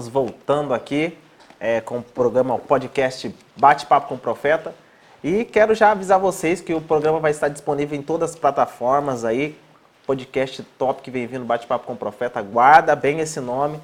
[0.00, 1.18] Estamos voltando aqui
[1.58, 4.74] é, com o programa o podcast Bate-Papo com o Profeta.
[5.22, 9.26] E quero já avisar vocês que o programa vai estar disponível em todas as plataformas
[9.26, 9.58] aí.
[10.06, 12.40] Podcast top que vem vindo, Bate-Papo com o Profeta.
[12.40, 13.78] Guarda bem esse nome,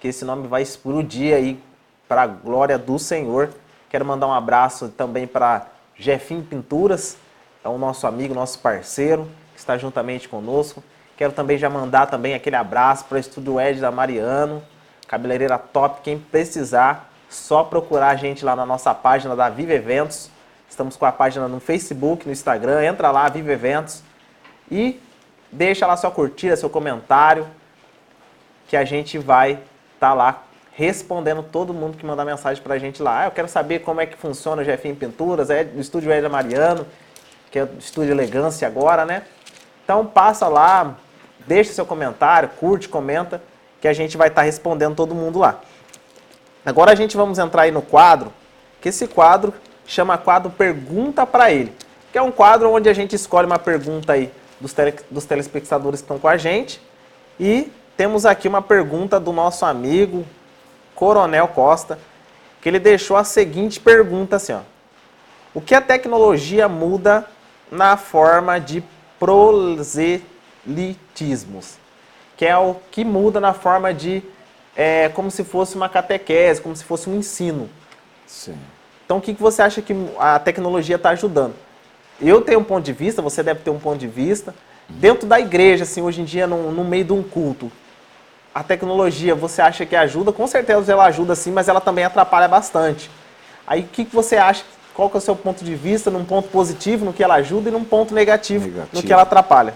[0.00, 1.62] que esse nome vai explodir aí
[2.08, 3.50] para a glória do Senhor.
[3.88, 7.16] Quero mandar um abraço também para Jefim Pinturas,
[7.62, 10.82] é o nosso amigo, nosso parceiro, que está juntamente conosco.
[11.16, 14.60] Quero também já mandar também aquele abraço para o Estúdio Ed da Mariano,
[15.06, 16.00] cabeleireira top.
[16.02, 20.30] Quem precisar, só procurar a gente lá na nossa página da Viva Eventos.
[20.68, 22.84] Estamos com a página no Facebook, no Instagram.
[22.84, 24.02] Entra lá, Viva Eventos.
[24.70, 25.00] E
[25.50, 27.46] deixa lá sua curtida, seu comentário,
[28.68, 30.42] que a gente vai estar tá lá
[30.72, 33.22] respondendo todo mundo que mandar mensagem pra gente lá.
[33.22, 36.28] Ah, eu quero saber como é que funciona o GFM Pinturas, é do Estúdio Edna
[36.28, 36.86] Mariano,
[37.50, 39.22] que é o Estúdio Elegância agora, né?
[39.82, 40.96] Então passa lá,
[41.46, 43.40] deixa seu comentário, curte, comenta
[43.80, 45.60] que a gente vai estar tá respondendo todo mundo lá.
[46.64, 48.32] Agora a gente vamos entrar aí no quadro,
[48.80, 49.54] que esse quadro
[49.86, 51.72] chama quadro Pergunta para ele,
[52.10, 56.00] que é um quadro onde a gente escolhe uma pergunta aí dos, tele, dos telespectadores
[56.00, 56.80] que estão com a gente
[57.38, 60.26] e temos aqui uma pergunta do nosso amigo
[60.94, 61.98] Coronel Costa,
[62.60, 64.60] que ele deixou a seguinte pergunta assim, ó.
[65.54, 67.26] O que a tecnologia muda
[67.70, 68.84] na forma de
[69.18, 71.78] proselitismos?
[72.36, 74.22] Que é o que muda na forma de
[74.76, 77.68] é, como se fosse uma catequese, como se fosse um ensino.
[78.26, 78.56] Sim.
[79.04, 81.54] Então, o que, que você acha que a tecnologia está ajudando?
[82.20, 84.54] Eu tenho um ponto de vista, você deve ter um ponto de vista.
[84.88, 87.70] Dentro da igreja, assim, hoje em dia, no, no meio de um culto,
[88.54, 90.32] a tecnologia, você acha que ajuda?
[90.32, 93.10] Com certeza ela ajuda sim, mas ela também atrapalha bastante.
[93.66, 94.64] Aí, o que, que você acha?
[94.94, 97.68] Qual que é o seu ponto de vista num ponto positivo, no que ela ajuda,
[97.68, 98.88] e num ponto negativo, negativo.
[98.92, 99.74] no que ela atrapalha?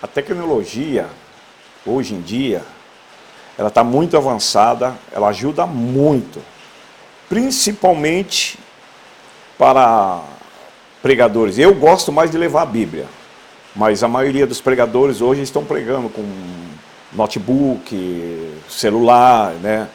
[0.00, 1.06] A tecnologia,
[1.88, 2.62] hoje em dia,
[3.56, 6.40] ela está muito avançada, ela ajuda muito,
[7.28, 8.58] principalmente
[9.56, 10.22] para
[11.02, 11.58] pregadores.
[11.58, 13.06] Eu gosto mais de levar a Bíblia,
[13.74, 16.24] mas a maioria dos pregadores hoje estão pregando com
[17.12, 19.88] notebook, celular, né?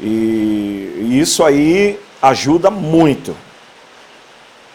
[0.00, 3.36] E isso aí ajuda muito.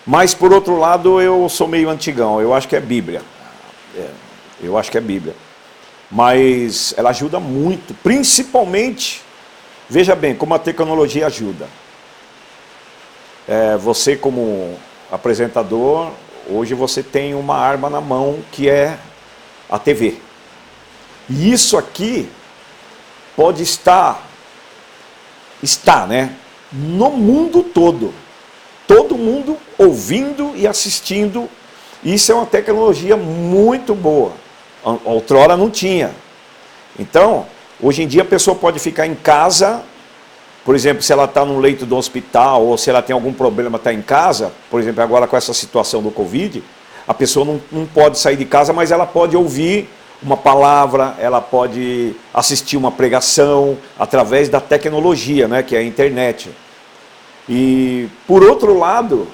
[0.06, 3.22] Mas por outro lado, eu sou meio antigão, eu acho que é Bíblia.
[3.98, 4.10] É,
[4.62, 5.36] eu acho que é Bíblia
[6.10, 9.22] mas ela ajuda muito, principalmente,
[9.90, 11.68] veja bem como a tecnologia ajuda.
[13.48, 14.78] É, você como
[15.12, 16.12] apresentador,
[16.50, 18.98] hoje você tem uma arma na mão que é
[19.70, 20.18] a TV.
[21.30, 22.30] E isso aqui
[23.36, 24.26] pode estar,
[25.62, 26.36] está, né,
[26.72, 28.14] no mundo todo.
[28.88, 31.50] todo mundo ouvindo e assistindo.
[32.04, 34.32] Isso é uma tecnologia muito boa.
[35.06, 36.12] Outrora não tinha.
[37.00, 37.46] Então,
[37.82, 39.84] hoje em dia a pessoa pode ficar em casa,
[40.64, 43.78] por exemplo, se ela está no leito do hospital ou se ela tem algum problema,
[43.78, 46.64] está em casa, por exemplo, agora com essa situação do Covid,
[47.08, 49.90] a pessoa não, não pode sair de casa, mas ela pode ouvir
[50.22, 56.50] uma palavra, ela pode assistir uma pregação através da tecnologia, né, que é a internet.
[57.48, 59.28] E por outro lado,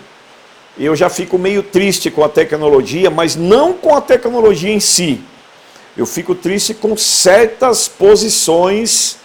[0.77, 5.21] eu já fico meio triste com a tecnologia, mas não com a tecnologia em si.
[5.95, 9.17] Eu fico triste com certas posições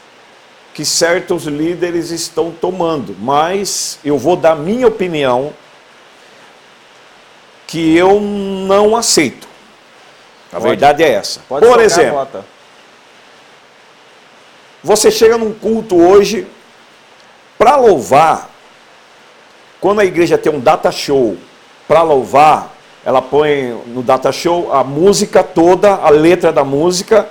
[0.75, 5.53] que certos líderes estão tomando, mas eu vou dar minha opinião
[7.67, 9.49] que eu não aceito.
[10.53, 10.69] A Pode.
[10.69, 11.41] verdade é essa.
[11.49, 12.45] Por exemplo,
[14.83, 16.47] você chega num culto hoje
[17.59, 18.49] para louvar,
[19.81, 21.37] quando a igreja tem um data show
[21.87, 22.78] para louvar,
[23.09, 27.27] ela põe no data show a música toda, a letra da música,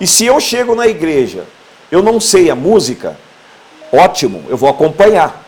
[0.00, 1.42] e se eu chego na igreja,
[1.90, 3.18] eu não sei a música,
[3.92, 5.42] ótimo, eu vou acompanhar.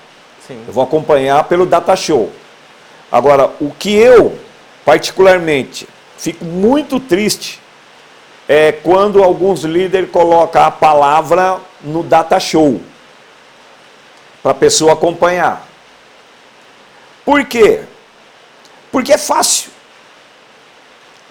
[0.44, 0.60] Sim.
[0.66, 2.28] Eu vou acompanhar pelo data show.
[3.12, 4.36] Agora, o que eu,
[4.84, 7.60] particularmente, fico muito triste
[8.48, 12.80] é quando alguns líderes colocam a palavra no data show
[14.42, 15.68] para a pessoa acompanhar.
[17.24, 17.82] Por quê?
[18.90, 19.70] Porque é fácil.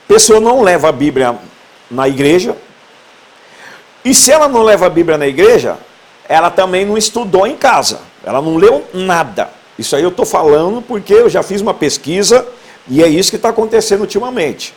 [0.05, 1.35] A pessoa não leva a Bíblia
[1.89, 2.55] na igreja.
[4.03, 5.77] E se ela não leva a Bíblia na igreja,
[6.29, 7.99] ela também não estudou em casa.
[8.25, 9.49] Ela não leu nada.
[9.77, 12.47] Isso aí eu estou falando porque eu já fiz uma pesquisa
[12.87, 14.73] e é isso que está acontecendo ultimamente.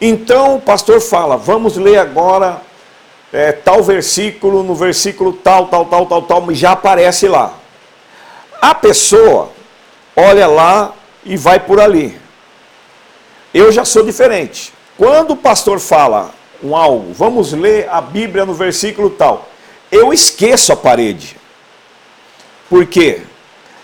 [0.00, 2.60] Então o pastor fala: vamos ler agora
[3.32, 7.54] é, tal versículo, no versículo tal, tal, tal, tal, tal, já aparece lá.
[8.60, 9.50] A pessoa
[10.14, 10.92] olha lá
[11.26, 12.18] e vai por ali.
[13.52, 14.72] Eu já sou diferente.
[14.96, 16.30] Quando o pastor fala
[16.62, 19.48] um algo, vamos ler a Bíblia no versículo tal,
[19.90, 21.36] eu esqueço a parede.
[22.68, 23.22] Por quê?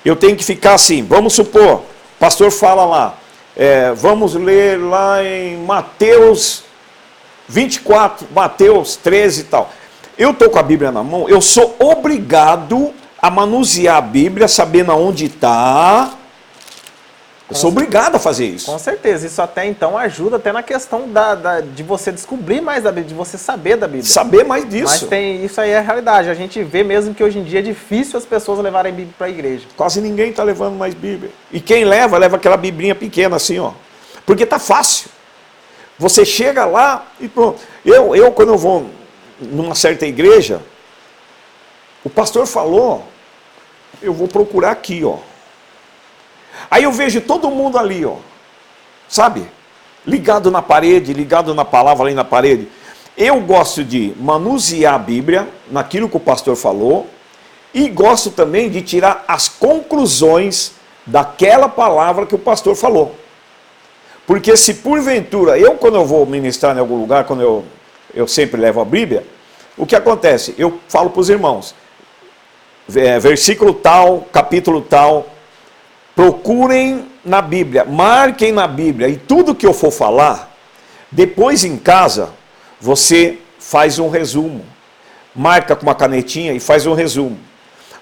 [0.05, 1.85] Eu tenho que ficar assim, vamos supor, o
[2.19, 3.15] pastor fala lá,
[3.57, 6.65] é, vamos ler lá em Mateus
[7.49, 9.71] 24, Mateus 13 e tal.
[10.19, 14.91] Eu estou com a Bíblia na mão, eu sou obrigado a manusear a Bíblia, sabendo
[14.91, 16.11] aonde está,
[17.53, 18.67] eu sou obrigado a fazer isso.
[18.67, 19.27] Com certeza.
[19.27, 23.09] Isso até então ajuda até na questão da, da, de você descobrir mais da Bíblia,
[23.09, 24.05] de você saber da Bíblia.
[24.05, 24.87] Saber mais disso.
[24.87, 26.31] Mas tem, isso aí é a realidade.
[26.31, 29.27] A gente vê mesmo que hoje em dia é difícil as pessoas levarem Bíblia para
[29.27, 29.67] a igreja.
[29.77, 31.31] Quase ninguém está levando mais Bíblia.
[31.53, 33.73] E quem leva, leva aquela biblinha pequena assim, ó.
[34.25, 35.11] Porque tá fácil.
[35.99, 37.61] Você chega lá e pronto.
[37.85, 38.87] Eu, eu quando eu vou
[39.41, 40.63] numa certa igreja,
[42.05, 43.07] o pastor falou,
[44.01, 45.19] eu vou procurar aqui, ó.
[46.73, 48.15] Aí eu vejo todo mundo ali, ó,
[49.07, 49.47] sabe?
[50.07, 52.67] Ligado na parede, ligado na palavra ali na parede.
[53.15, 57.07] Eu gosto de manusear a Bíblia, naquilo que o pastor falou,
[57.75, 60.73] e gosto também de tirar as conclusões
[61.05, 63.15] daquela palavra que o pastor falou.
[64.27, 67.65] Porque se porventura, eu quando eu vou ministrar em algum lugar, quando eu,
[68.15, 69.27] eu sempre levo a Bíblia,
[69.77, 70.55] o que acontece?
[70.57, 71.75] Eu falo para os irmãos,
[72.97, 75.27] é, versículo tal, capítulo tal,
[76.15, 80.55] procurem na Bíblia, marquem na Bíblia e tudo que eu for falar,
[81.11, 82.31] depois em casa
[82.81, 84.65] você faz um resumo.
[85.35, 87.39] Marca com uma canetinha e faz um resumo.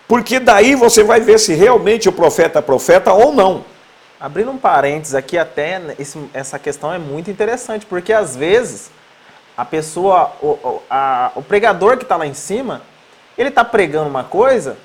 [0.08, 3.64] Porque daí você vai ver se realmente o profeta é profeta ou não.
[4.18, 8.90] Abrindo um parênteses aqui, até esse, essa questão é muito interessante, porque às vezes
[9.56, 12.82] a pessoa, o, a, o pregador que está lá em cima,
[13.38, 14.76] ele está pregando uma coisa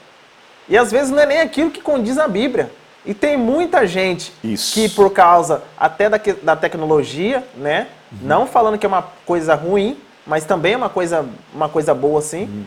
[0.70, 2.70] e às vezes não é nem aquilo que condiz a Bíblia.
[3.06, 4.74] E tem muita gente Isso.
[4.74, 7.88] que, por causa até da, da tecnologia, né?
[8.12, 8.18] Uhum.
[8.24, 12.20] Não falando que é uma coisa ruim, mas também é uma coisa, uma coisa boa,
[12.20, 12.66] assim, uhum.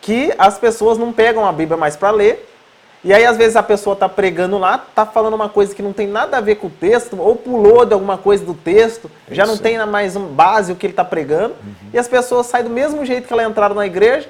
[0.00, 2.46] que as pessoas não pegam a Bíblia mais para ler.
[3.02, 5.92] E aí, às vezes, a pessoa está pregando lá, está falando uma coisa que não
[5.92, 9.34] tem nada a ver com o texto, ou pulou de alguma coisa do texto, Isso.
[9.34, 11.90] já não tem mais um base o que ele está pregando, uhum.
[11.94, 14.28] e as pessoas saem do mesmo jeito que elas entraram na igreja,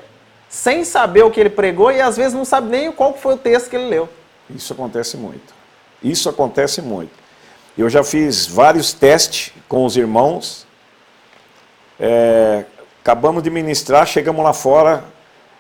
[0.49, 3.39] sem saber o que ele pregou, e às vezes não sabe nem qual foi o
[3.39, 4.09] texto que ele leu.
[4.55, 5.55] Isso acontece muito.
[6.03, 7.13] Isso acontece muito.
[7.77, 10.67] Eu já fiz vários testes com os irmãos.
[11.99, 12.65] É,
[13.03, 15.05] acabamos de ministrar, chegamos lá fora.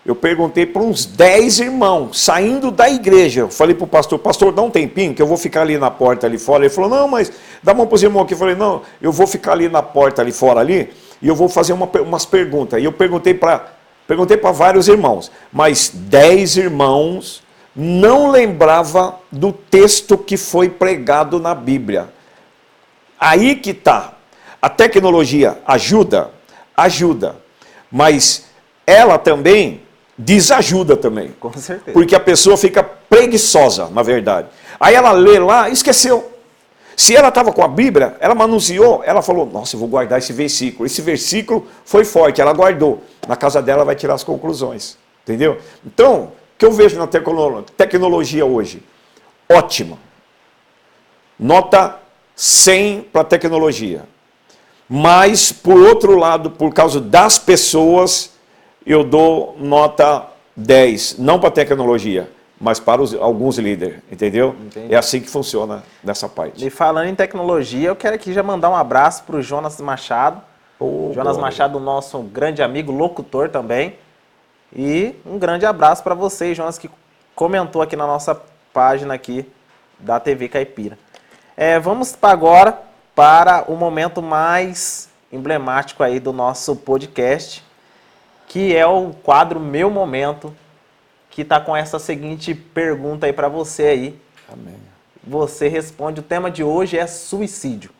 [0.04, 3.42] Eu perguntei para uns 10 irmãos, saindo da igreja.
[3.42, 5.90] Eu falei para o pastor, pastor, dá um tempinho que eu vou ficar ali na
[5.90, 6.64] porta ali fora.
[6.64, 7.30] Ele falou, não, mas
[7.62, 8.34] dá uma para os irmãos aqui.
[8.34, 11.48] Eu falei, não, eu vou ficar ali na porta ali fora ali e eu vou
[11.48, 12.80] fazer uma, umas perguntas.
[12.80, 17.44] E eu perguntei para perguntei para vários irmãos, mas 10 irmãos
[17.74, 22.08] não lembrava do texto que foi pregado na Bíblia.
[23.18, 24.14] Aí que está.
[24.60, 26.30] A tecnologia ajuda?
[26.76, 27.36] Ajuda.
[27.90, 28.46] Mas
[28.86, 29.82] ela também
[30.16, 31.34] desajuda também.
[31.40, 31.92] Com certeza.
[31.92, 34.48] Porque a pessoa fica preguiçosa, na verdade.
[34.78, 36.30] Aí ela lê lá e esqueceu.
[36.96, 40.32] Se ela estava com a Bíblia, ela manuseou, ela falou: Nossa, eu vou guardar esse
[40.32, 40.84] versículo.
[40.84, 43.02] Esse versículo foi forte, ela guardou.
[43.26, 44.98] Na casa dela vai tirar as conclusões.
[45.24, 45.58] Entendeu?
[45.86, 48.82] Então, que eu vejo na tecnologia hoje?
[49.48, 49.96] Ótima.
[51.38, 51.98] Nota
[52.36, 54.02] 100 para a tecnologia.
[54.86, 58.34] Mas, por outro lado, por causa das pessoas,
[58.84, 61.16] eu dou nota 10.
[61.18, 62.30] Não para a tecnologia,
[62.60, 64.54] mas para os, alguns líderes, entendeu?
[64.66, 64.92] Entendi.
[64.92, 66.66] É assim que funciona nessa parte.
[66.66, 70.42] E falando em tecnologia, eu quero aqui já mandar um abraço para o Jonas Machado.
[70.78, 71.38] Oh, Jonas.
[71.38, 73.94] Machado, nosso grande amigo, locutor também.
[74.74, 76.90] E um grande abraço para você, Jonas, que
[77.34, 78.40] comentou aqui na nossa
[78.72, 79.46] página aqui
[79.98, 80.98] da TV Caipira.
[81.56, 82.78] É, vamos agora
[83.14, 87.64] para o momento mais emblemático aí do nosso podcast,
[88.46, 90.54] que é o quadro Meu Momento,
[91.30, 94.20] que está com essa seguinte pergunta aí para você aí.
[94.52, 94.76] Amém.
[95.22, 97.90] Você responde, o tema de hoje é suicídio.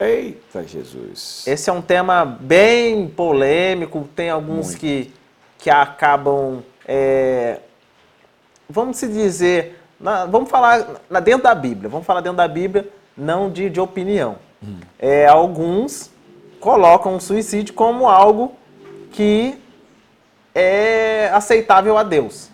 [0.00, 1.44] Eita Jesus.
[1.46, 5.12] Esse é um tema bem polêmico, tem alguns que,
[5.58, 7.58] que acabam, é,
[8.68, 12.88] vamos se dizer, na, vamos falar na, dentro da Bíblia, vamos falar dentro da Bíblia,
[13.16, 14.36] não de, de opinião.
[14.62, 14.78] Hum.
[14.98, 16.10] É, alguns
[16.60, 18.54] colocam o suicídio como algo
[19.10, 19.58] que
[20.54, 22.50] é aceitável a Deus.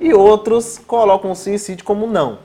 [0.00, 2.38] E outros colocam o suicídio como não,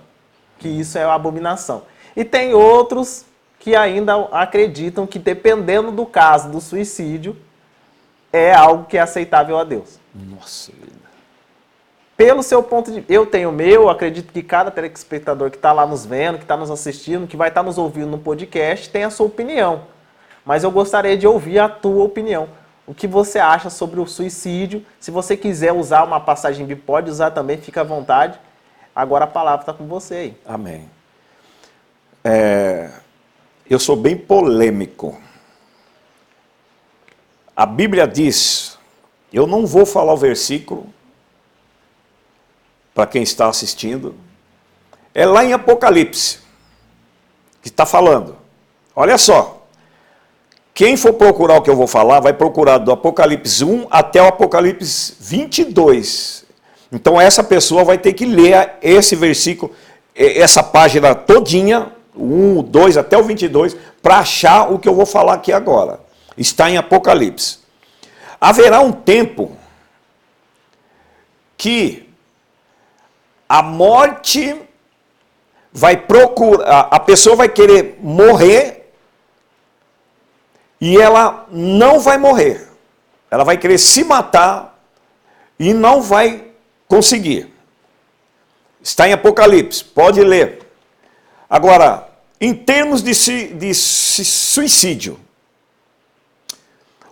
[0.57, 1.83] que isso é abominação.
[2.15, 3.25] E tem outros
[3.59, 7.37] que ainda acreditam que dependendo do caso do suicídio,
[8.33, 9.99] é algo que é aceitável a Deus.
[10.13, 10.73] Nossa
[12.15, 15.85] pelo seu ponto de eu tenho o meu, acredito que cada telespectador que está lá
[15.85, 19.03] nos vendo, que está nos assistindo, que vai estar tá nos ouvindo no podcast, tem
[19.03, 19.81] a sua opinião.
[20.45, 22.47] Mas eu gostaria de ouvir a tua opinião.
[22.85, 24.85] O que você acha sobre o suicídio?
[24.99, 28.37] Se você quiser usar uma passagem de pode usar também, fica à vontade.
[28.95, 30.37] Agora a palavra está com você aí.
[30.45, 30.89] Amém.
[32.23, 32.89] É,
[33.69, 35.17] eu sou bem polêmico.
[37.55, 38.77] A Bíblia diz,
[39.31, 40.87] eu não vou falar o versículo,
[42.93, 44.15] para quem está assistindo,
[45.13, 46.39] é lá em Apocalipse,
[47.61, 48.35] que está falando.
[48.95, 49.65] Olha só,
[50.73, 54.27] quem for procurar o que eu vou falar, vai procurar do Apocalipse 1 até o
[54.27, 56.45] Apocalipse 22.
[56.91, 59.71] Então essa pessoa vai ter que ler esse versículo,
[60.15, 65.33] essa página todinha, 1, 2 até o 22, para achar o que eu vou falar
[65.33, 65.99] aqui agora.
[66.37, 67.59] Está em Apocalipse.
[68.39, 69.57] Haverá um tempo
[71.57, 72.09] que
[73.47, 74.59] a morte
[75.71, 78.93] vai procurar, a pessoa vai querer morrer
[80.79, 82.67] e ela não vai morrer.
[83.31, 84.77] Ela vai querer se matar
[85.57, 86.47] e não vai
[86.87, 87.51] conseguir.
[88.81, 90.67] Está em Apocalipse, pode ler.
[91.49, 92.09] Agora,
[92.39, 93.13] em termos de,
[93.53, 95.17] de suicídio,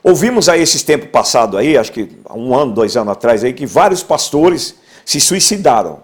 [0.04, 3.66] ouvimos aí esses tempos passados aí, acho que um ano, dois anos atrás aí, que
[3.66, 4.76] vários pastores
[5.06, 6.02] se suicidaram.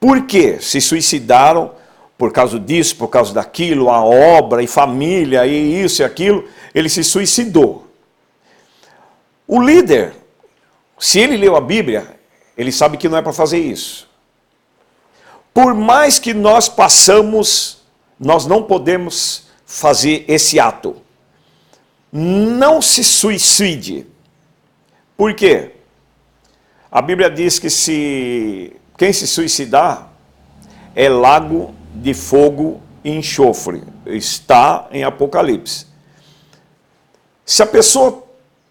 [0.00, 0.58] Por quê?
[0.60, 1.72] Se suicidaram
[2.16, 6.88] por causa disso, por causa daquilo, a obra e família e isso e aquilo, ele
[6.88, 7.86] se suicidou.
[9.46, 10.14] O líder,
[10.98, 12.18] se ele leu a Bíblia,
[12.56, 14.08] ele sabe que não é para fazer isso.
[15.52, 17.82] Por mais que nós passamos,
[18.18, 20.96] nós não podemos fazer esse ato.
[22.16, 24.06] Não se suicide.
[25.16, 25.72] Por quê?
[26.88, 30.12] A Bíblia diz que se quem se suicidar
[30.94, 33.82] é lago de fogo e enxofre.
[34.06, 35.88] Está em Apocalipse.
[37.44, 38.22] Se a pessoa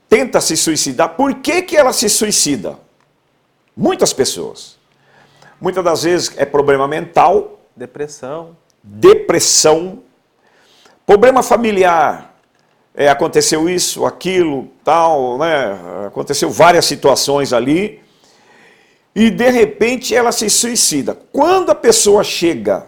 [0.08, 2.80] tenta se suicidar, por que, que ela se suicida?
[3.76, 4.78] Muitas pessoas.
[5.60, 7.60] Muitas das vezes é problema mental.
[7.76, 8.56] Depressão.
[8.82, 10.02] Depressão.
[11.06, 12.33] Problema familiar.
[12.96, 16.06] É, aconteceu isso, aquilo, tal, né?
[16.08, 18.04] Aconteceu várias situações ali
[19.16, 21.18] e de repente ela se suicida.
[21.32, 22.86] Quando a pessoa chega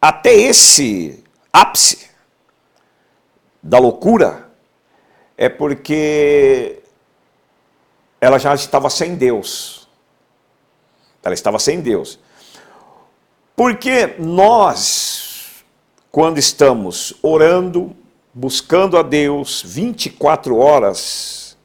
[0.00, 2.08] até esse ápice
[3.62, 4.50] da loucura,
[5.36, 6.80] é porque
[8.20, 9.88] ela já estava sem Deus.
[11.22, 12.18] Ela estava sem Deus.
[13.56, 15.64] Porque nós,
[16.10, 17.94] quando estamos orando,
[18.38, 21.56] buscando a Deus 24 horas,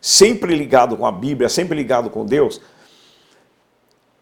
[0.00, 2.60] sempre ligado com a Bíblia, sempre ligado com Deus,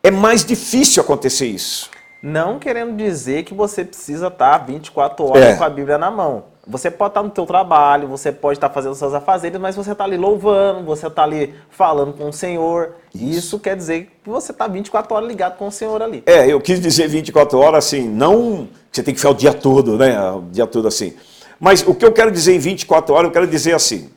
[0.03, 1.91] é mais difícil acontecer isso.
[2.22, 5.55] Não querendo dizer que você precisa estar 24 horas É.
[5.57, 6.45] com a Bíblia na mão.
[6.66, 10.03] Você pode estar no teu trabalho, você pode estar fazendo seus afazeres, mas você está
[10.05, 12.95] ali louvando, você está ali falando com o Senhor.
[13.14, 13.61] Isso.
[13.61, 16.22] quer dizer que você está 24 horas ligado com o Senhor ali.
[16.27, 19.53] É, eu quis dizer 24 horas assim, não que você tem que ficar o dia
[19.53, 20.18] todo, né?
[20.31, 21.14] O dia todo assim.
[21.59, 24.11] Mas o que eu quero dizer em 24 horas, eu quero dizer assim.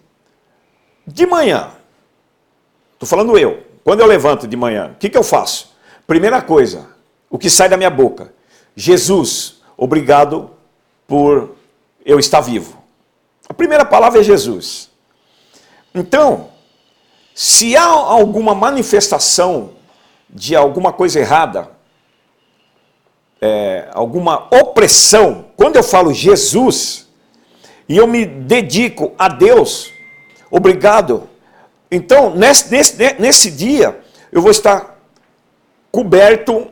[1.06, 1.72] De manhã,
[2.94, 5.74] estou falando eu, quando eu levanto de manhã, o que, que eu faço?
[6.06, 6.88] Primeira coisa,
[7.30, 8.34] o que sai da minha boca.
[8.76, 10.52] Jesus, obrigado
[11.08, 11.56] por
[12.06, 12.78] eu estar vivo.
[13.48, 14.92] A primeira palavra é Jesus.
[15.96, 16.50] Então,
[17.34, 19.72] se há alguma manifestação
[20.30, 21.72] de alguma coisa errada,
[23.42, 27.09] é, alguma opressão, quando eu falo Jesus
[27.90, 29.92] e eu me dedico a Deus,
[30.52, 31.28] obrigado.
[31.90, 34.00] Então, nesse, nesse, nesse dia,
[34.32, 35.00] eu vou estar
[35.92, 36.68] coberto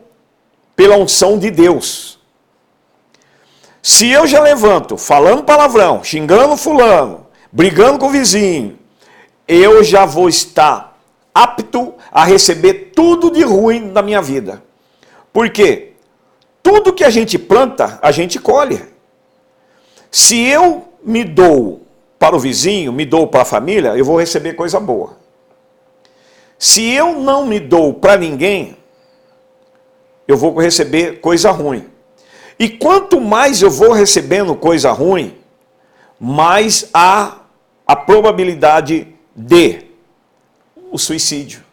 [0.75, 2.19] pela unção de Deus.
[3.81, 8.77] Se eu já levanto falando palavrão, xingando fulano, brigando com o vizinho,
[9.47, 10.99] eu já vou estar
[11.33, 14.61] apto a receber tudo de ruim da minha vida.
[15.33, 15.93] Por quê?
[16.61, 18.83] Tudo que a gente planta, a gente colhe.
[20.11, 21.81] Se eu me dou
[22.19, 25.17] para o vizinho, me dou para a família, eu vou receber coisa boa.
[26.59, 28.75] Se eu não me dou para ninguém,
[30.27, 31.87] eu vou receber coisa ruim.
[32.59, 35.37] E quanto mais eu vou recebendo coisa ruim,
[36.19, 37.41] mais há
[37.85, 39.85] a probabilidade de
[40.91, 41.63] o suicídio.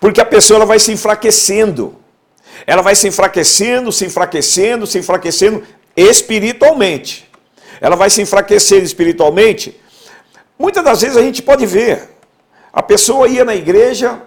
[0.00, 1.96] Porque a pessoa ela vai se enfraquecendo.
[2.66, 5.62] Ela vai se enfraquecendo, se enfraquecendo, se enfraquecendo
[5.96, 7.23] espiritualmente.
[7.80, 9.80] Ela vai se enfraquecendo espiritualmente.
[10.58, 12.08] Muitas das vezes a gente pode ver.
[12.72, 14.20] A pessoa ia na igreja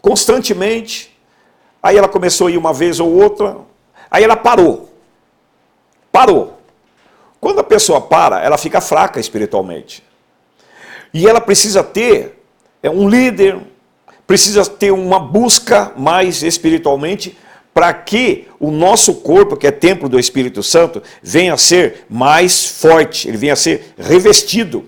[0.00, 1.16] constantemente,
[1.82, 3.58] aí ela começou a ir uma vez ou outra,
[4.10, 4.92] aí ela parou.
[6.10, 6.58] Parou.
[7.40, 10.02] Quando a pessoa para, ela fica fraca espiritualmente.
[11.12, 12.42] E ela precisa ter
[12.82, 13.58] é, um líder,
[14.26, 17.38] precisa ter uma busca mais espiritualmente
[17.72, 22.64] para que o nosso corpo, que é templo do Espírito Santo, venha a ser mais
[22.66, 24.84] forte, ele venha a ser revestido.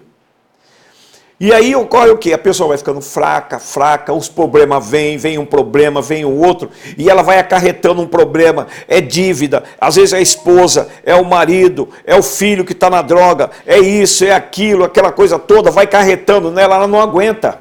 [1.39, 2.35] E aí ocorre o quê?
[2.35, 6.69] A pessoa vai ficando fraca, fraca, os problemas vêm, vem um problema, vem o outro,
[6.99, 11.25] e ela vai acarretando um problema, é dívida, às vezes é a esposa, é o
[11.25, 15.71] marido, é o filho que está na droga, é isso, é aquilo, aquela coisa toda,
[15.71, 17.59] vai carretando nela, ela não aguenta.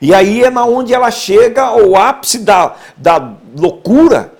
[0.00, 4.35] E aí é na onde ela chega ao ápice da, da loucura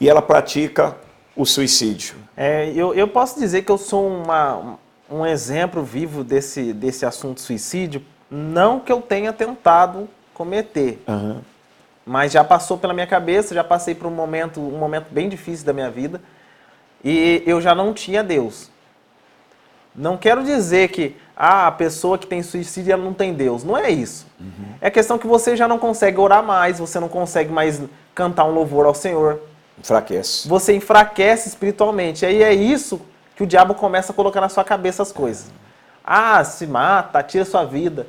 [0.00, 0.96] e ela pratica
[1.36, 2.16] o suicídio.
[2.36, 4.78] É, eu, eu posso dizer que eu sou uma,
[5.10, 11.40] um exemplo vivo desse, desse assunto suicídio, não que eu tenha tentado cometer, Uhum.
[12.06, 15.66] mas já passou pela minha cabeça, já passei por um momento, um momento bem difícil
[15.66, 16.20] da minha vida
[17.04, 18.70] e eu já não tinha Deus.
[19.94, 23.64] Não quero dizer que ah, a pessoa que tem suicídio ela não tem Deus.
[23.64, 24.26] Não é isso.
[24.80, 27.82] É questão que você já não consegue orar mais, você não consegue mais
[28.14, 29.40] cantar um louvor ao Senhor.
[29.80, 30.48] Enfraquece.
[30.48, 32.24] Você enfraquece espiritualmente.
[32.24, 33.00] Aí é isso
[33.34, 35.46] que o diabo começa a colocar na sua cabeça as coisas.
[36.04, 38.06] Ah, se mata, tira sua vida.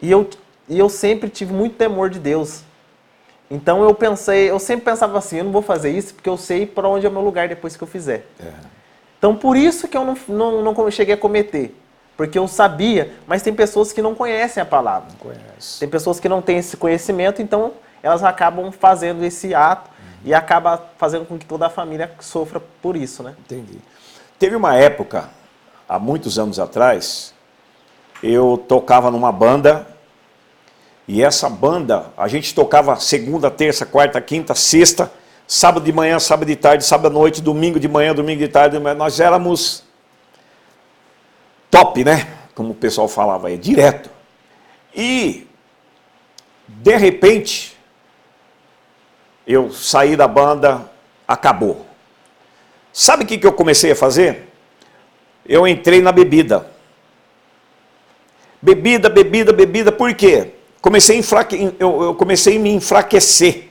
[0.00, 0.28] E eu,
[0.68, 2.62] e eu sempre tive muito temor de Deus.
[3.50, 6.66] Então eu pensei, eu sempre pensava assim, eu não vou fazer isso porque eu sei
[6.66, 8.26] para onde é o meu lugar depois que eu fizer.
[9.18, 11.76] Então por isso que eu não, não, não cheguei a cometer.
[12.16, 15.08] Porque eu sabia, mas tem pessoas que não conhecem a palavra.
[15.18, 15.80] Conhece.
[15.80, 19.90] Tem pessoas que não têm esse conhecimento, então elas acabam fazendo esse ato
[20.24, 23.34] e acaba fazendo com que toda a família sofra por isso, né?
[23.40, 23.78] Entendi.
[24.38, 25.30] Teve uma época,
[25.88, 27.34] há muitos anos atrás,
[28.22, 29.86] eu tocava numa banda
[31.06, 35.12] e essa banda, a gente tocava segunda, terça, quarta, quinta, sexta,
[35.46, 38.78] sábado de manhã, sábado de tarde, sábado à noite, domingo de manhã, domingo de tarde,
[38.78, 39.84] nós éramos
[41.70, 42.28] top, né?
[42.54, 44.10] Como o pessoal falava aí, direto.
[44.94, 45.48] E,
[46.68, 47.76] de repente,
[49.46, 50.90] eu saí da banda,
[51.26, 51.86] acabou.
[52.92, 54.48] Sabe o que, que eu comecei a fazer?
[55.46, 56.70] Eu entrei na bebida.
[58.60, 60.52] Bebida, bebida, bebida, por quê?
[60.80, 61.74] Comecei a enfraque...
[61.78, 63.70] eu, eu comecei a me enfraquecer.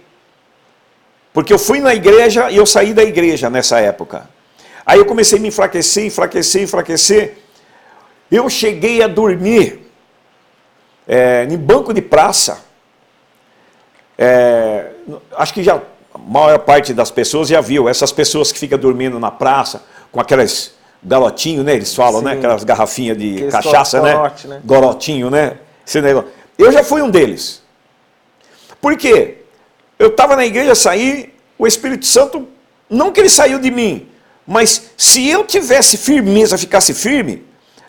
[1.34, 4.30] Porque eu fui na igreja e eu saí da igreja nessa época.
[4.86, 7.38] Aí eu comecei a me enfraquecer, enfraquecer, enfraquecer.
[8.30, 9.91] Eu cheguei a dormir
[11.07, 12.63] é, em banco de praça.
[14.17, 14.90] É,
[15.38, 15.82] acho que já
[16.14, 20.20] a maior parte das pessoas já viu essas pessoas que ficam dormindo na praça com
[20.20, 20.74] aquelas
[21.04, 21.76] galotinho, né?
[21.76, 22.32] Eles falam, né?
[22.32, 22.38] Sim.
[22.38, 24.56] Aquelas garrafinhas de Aqueles cachaça, gorote, né?
[24.56, 24.62] né?
[24.64, 25.58] Gorotinho, né?
[25.86, 26.30] Esse negócio.
[26.58, 27.62] Eu já fui um deles.
[28.80, 29.41] Por quê?
[30.02, 32.47] eu estava na igreja, saí, o Espírito Santo,
[32.89, 34.10] não que ele saiu de mim,
[34.47, 37.45] mas se eu tivesse firmeza, ficasse firme,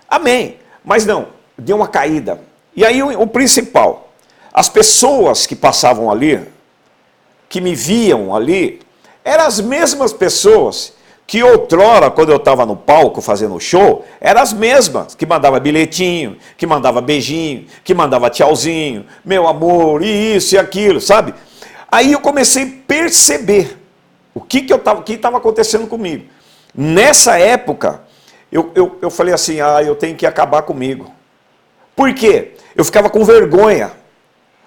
[0.07, 0.59] amém.
[0.85, 2.39] Mas não, deu uma caída.
[2.77, 4.13] E aí o, o principal,
[4.53, 6.47] as pessoas que passavam ali,
[7.53, 8.80] que me viam ali,
[9.22, 10.94] eram as mesmas pessoas
[11.26, 16.38] que outrora, quando eu estava no palco fazendo show, eram as mesmas, que mandava bilhetinho,
[16.57, 21.34] que mandava beijinho, que mandava tchauzinho, meu amor, e isso e aquilo, sabe?
[21.90, 23.76] Aí eu comecei a perceber
[24.34, 26.24] o que que estava que estava acontecendo comigo.
[26.74, 28.00] Nessa época,
[28.50, 31.12] eu, eu, eu falei assim, ah, eu tenho que acabar comigo.
[31.94, 32.53] Por quê?
[32.74, 33.92] Eu ficava com vergonha.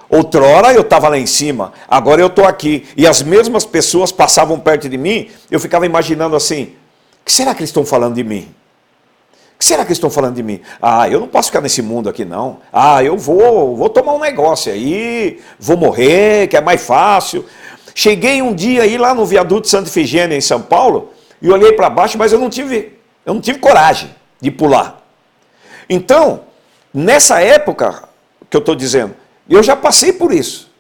[0.10, 2.88] Outrora eu estava lá em cima, agora eu estou aqui.
[2.96, 6.74] E as mesmas pessoas passavam perto de mim, eu ficava imaginando assim:
[7.22, 8.54] o que será que eles estão falando de mim?
[9.56, 10.60] O que será que estão falando de mim?
[10.82, 12.60] Ah, eu não posso ficar nesse mundo aqui não.
[12.74, 17.46] Ah, eu vou, vou tomar um negócio aí, vou morrer, que é mais fácil.
[17.94, 21.90] Cheguei um dia aí lá no viaduto Santa Efigênia, em São Paulo, e olhei para
[21.90, 25.02] baixo, mas eu não tive, eu não tive coragem de pular.
[25.90, 26.42] Então,
[26.94, 28.04] nessa época
[28.50, 29.16] que eu estou dizendo,
[29.50, 30.72] eu já passei por isso.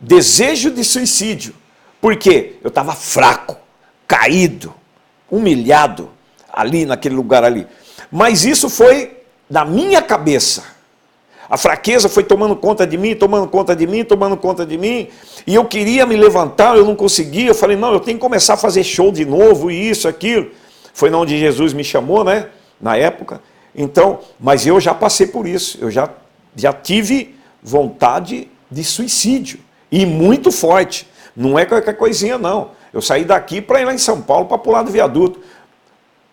[0.00, 1.54] Desejo de suicídio.
[2.00, 2.56] Por quê?
[2.62, 3.56] Eu estava fraco,
[4.06, 4.74] caído,
[5.30, 6.10] humilhado
[6.52, 7.66] ali naquele lugar ali.
[8.10, 9.18] Mas isso foi
[9.48, 10.74] na minha cabeça.
[11.48, 15.08] A fraqueza foi tomando conta de mim, tomando conta de mim, tomando conta de mim.
[15.46, 17.48] E eu queria me levantar, eu não conseguia.
[17.48, 20.50] Eu falei, não, eu tenho que começar a fazer show de novo, e isso, aquilo.
[20.92, 22.48] Foi onde Jesus me chamou, né?
[22.80, 23.42] Na época.
[23.74, 25.78] Então, mas eu já passei por isso.
[25.80, 26.08] Eu já,
[26.56, 29.58] já tive vontade de suicídio.
[29.90, 31.08] E muito forte.
[31.34, 32.72] Não é qualquer coisinha, não.
[32.92, 35.40] Eu saí daqui para ir lá em São Paulo para pular do viaduto.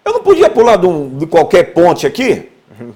[0.03, 2.49] Eu não podia pular de, um, de qualquer ponte aqui?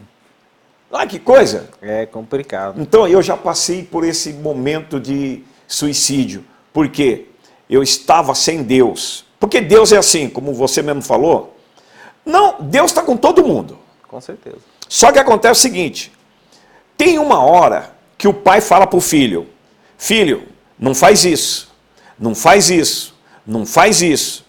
[0.97, 1.67] Ah, que coisa!
[1.81, 2.81] É complicado.
[2.81, 6.45] Então eu já passei por esse momento de suicídio.
[6.71, 7.25] Porque
[7.69, 9.25] eu estava sem Deus.
[9.37, 11.57] Porque Deus é assim, como você mesmo falou.
[12.25, 13.77] Não, Deus está com todo mundo.
[14.07, 14.59] Com certeza.
[14.87, 16.13] Só que acontece o seguinte:
[16.95, 17.94] tem uma hora
[18.25, 19.47] que o pai fala para o filho:
[19.99, 20.47] Filho,
[20.79, 21.71] não faz isso,
[22.17, 23.13] não faz isso,
[23.45, 24.43] não faz isso.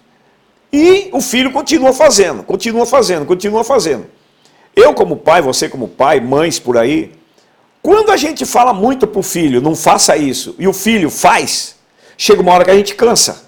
[0.73, 4.07] E o filho continua fazendo, continua fazendo, continua fazendo.
[4.75, 7.13] Eu, como pai, você, como pai, mães por aí,
[7.83, 11.77] quando a gente fala muito para o filho, não faça isso, e o filho faz,
[12.17, 13.45] chega uma hora que a gente cansa.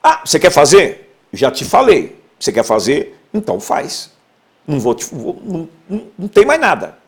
[0.00, 1.12] Ah, você quer fazer?
[1.32, 2.20] Já te falei.
[2.38, 3.18] Você quer fazer?
[3.32, 4.12] Então faz.
[4.64, 5.04] Não vou te.
[5.12, 6.98] Vou, não, não, não tem mais nada.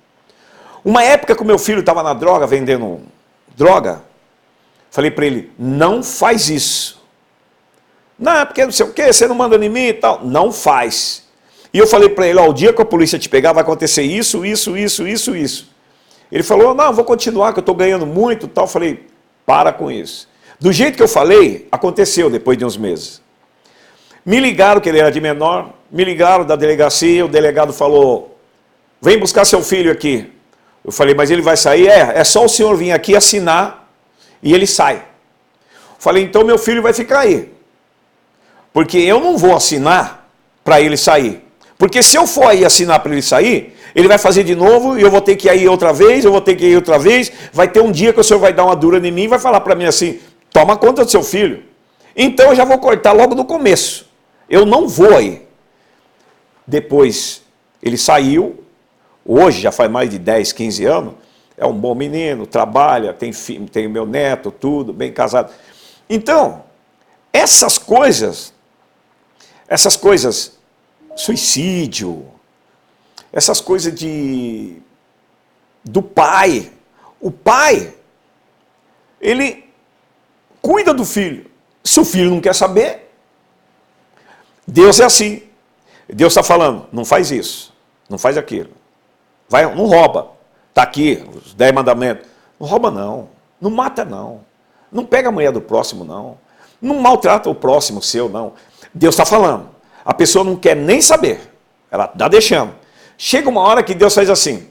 [0.87, 3.01] Uma época que o meu filho estava na droga, vendendo
[3.57, 4.05] droga,
[4.89, 7.05] falei para ele: não faz isso.
[8.16, 10.24] Não, porque não sei o que, você não manda em mim e tal.
[10.24, 11.24] Não faz.
[11.74, 14.03] E eu falei para ele: ó, o dia que a polícia te pegar vai acontecer
[14.03, 15.68] isso, isso, isso, isso, isso.
[16.30, 18.68] Ele falou: não, vou continuar, que eu estou ganhando muito e tal.
[18.68, 19.09] Falei:
[19.45, 20.28] para com isso.
[20.61, 23.20] Do jeito que eu falei, aconteceu depois de uns meses.
[24.24, 28.39] Me ligaram que ele era de menor, me ligaram da delegacia, o delegado falou:
[29.03, 30.36] vem buscar seu filho aqui.
[30.87, 31.89] Eu falei, mas ele vai sair?
[31.89, 33.91] É, é só o senhor vir aqui assinar
[34.41, 35.03] e ele sai.
[35.99, 37.53] Falei, então meu filho vai ficar aí.
[38.72, 40.30] Porque eu não vou assinar
[40.62, 41.43] para ele sair.
[41.76, 45.03] Porque se eu for aí assinar para ele sair, ele vai fazer de novo e
[45.03, 47.32] eu vou ter que ir outra vez, eu vou ter que ir outra vez.
[47.53, 49.41] Vai ter um dia que o senhor vai dar uma dura em mim e vai
[49.41, 50.20] falar para mim assim:
[50.53, 51.64] toma conta do seu filho.
[52.14, 54.09] Então eu já vou cortar logo no começo.
[54.49, 55.43] Eu não vou aí.
[56.64, 57.43] Depois
[57.82, 58.62] ele saiu,
[59.27, 61.14] hoje já faz mais de 10, 15 anos,
[61.57, 65.53] é um bom menino, trabalha, tem, filho, tem meu neto, tudo, bem casado.
[66.09, 66.64] Então,
[67.33, 68.53] essas coisas,
[69.66, 70.59] essas coisas,
[71.16, 72.27] suicídio,
[73.33, 74.77] essas coisas de
[75.83, 76.72] do pai,
[77.20, 77.95] o pai,
[79.20, 79.64] ele
[80.61, 81.51] cuida do filho.
[81.83, 83.09] Se o filho não quer saber,
[84.66, 85.43] Deus é assim.
[86.09, 87.72] Deus está falando, não faz isso,
[88.09, 88.70] não faz aquilo.
[89.49, 90.33] Vai, não rouba.
[90.69, 92.27] Está aqui, os dez mandamentos.
[92.59, 93.29] Não rouba, não.
[93.61, 94.41] Não mata, não.
[94.91, 96.39] Não pega a mulher do próximo, não.
[96.81, 98.53] Não maltrata o próximo seu, não.
[98.93, 99.69] Deus está falando.
[100.05, 101.41] A pessoa não quer nem saber.
[101.91, 102.75] Ela está deixando.
[103.19, 104.69] Chega uma hora que Deus faz assim.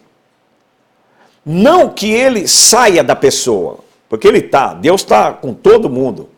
[1.46, 6.30] Não que ele saia da pessoa, porque ele está, Deus está com todo mundo.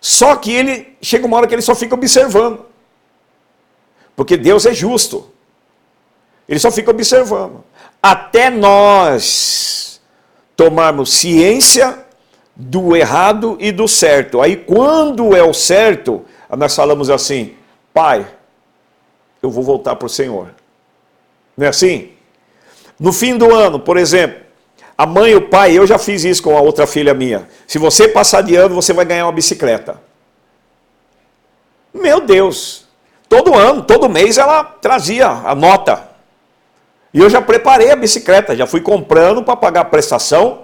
[0.00, 2.64] Só que ele chega uma hora que ele só fica observando.
[4.16, 5.30] Porque Deus é justo.
[6.48, 7.62] Ele só fica observando.
[8.02, 10.00] Até nós
[10.56, 12.04] tomarmos ciência
[12.54, 14.40] do errado e do certo.
[14.40, 16.24] Aí, quando é o certo,
[16.56, 17.54] nós falamos assim:
[17.92, 18.26] Pai,
[19.42, 20.50] eu vou voltar para o Senhor.
[21.56, 22.10] Não é assim?
[22.98, 24.40] No fim do ano, por exemplo,
[25.00, 27.48] A mãe e o pai, eu já fiz isso com a outra filha minha.
[27.68, 30.00] Se você passar de ano, você vai ganhar uma bicicleta.
[31.94, 32.84] Meu Deus!
[33.28, 36.07] Todo ano, todo mês ela trazia a nota.
[37.12, 40.62] E eu já preparei a bicicleta, já fui comprando para pagar a prestação,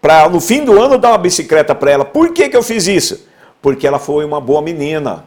[0.00, 2.04] para no fim do ano dar uma bicicleta para ela.
[2.04, 3.26] Por que, que eu fiz isso?
[3.60, 5.24] Porque ela foi uma boa menina.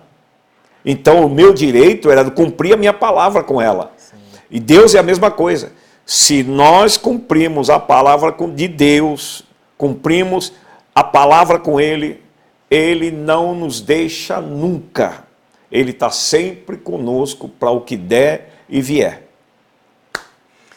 [0.84, 3.92] Então o meu direito era cumprir a minha palavra com ela.
[3.98, 4.18] Sim.
[4.50, 5.74] E Deus é a mesma coisa.
[6.06, 9.44] Se nós cumprimos a palavra de Deus,
[9.78, 10.54] cumprimos
[10.94, 12.22] a palavra com Ele,
[12.70, 15.24] Ele não nos deixa nunca.
[15.72, 19.31] Ele está sempre conosco para o que der e vier.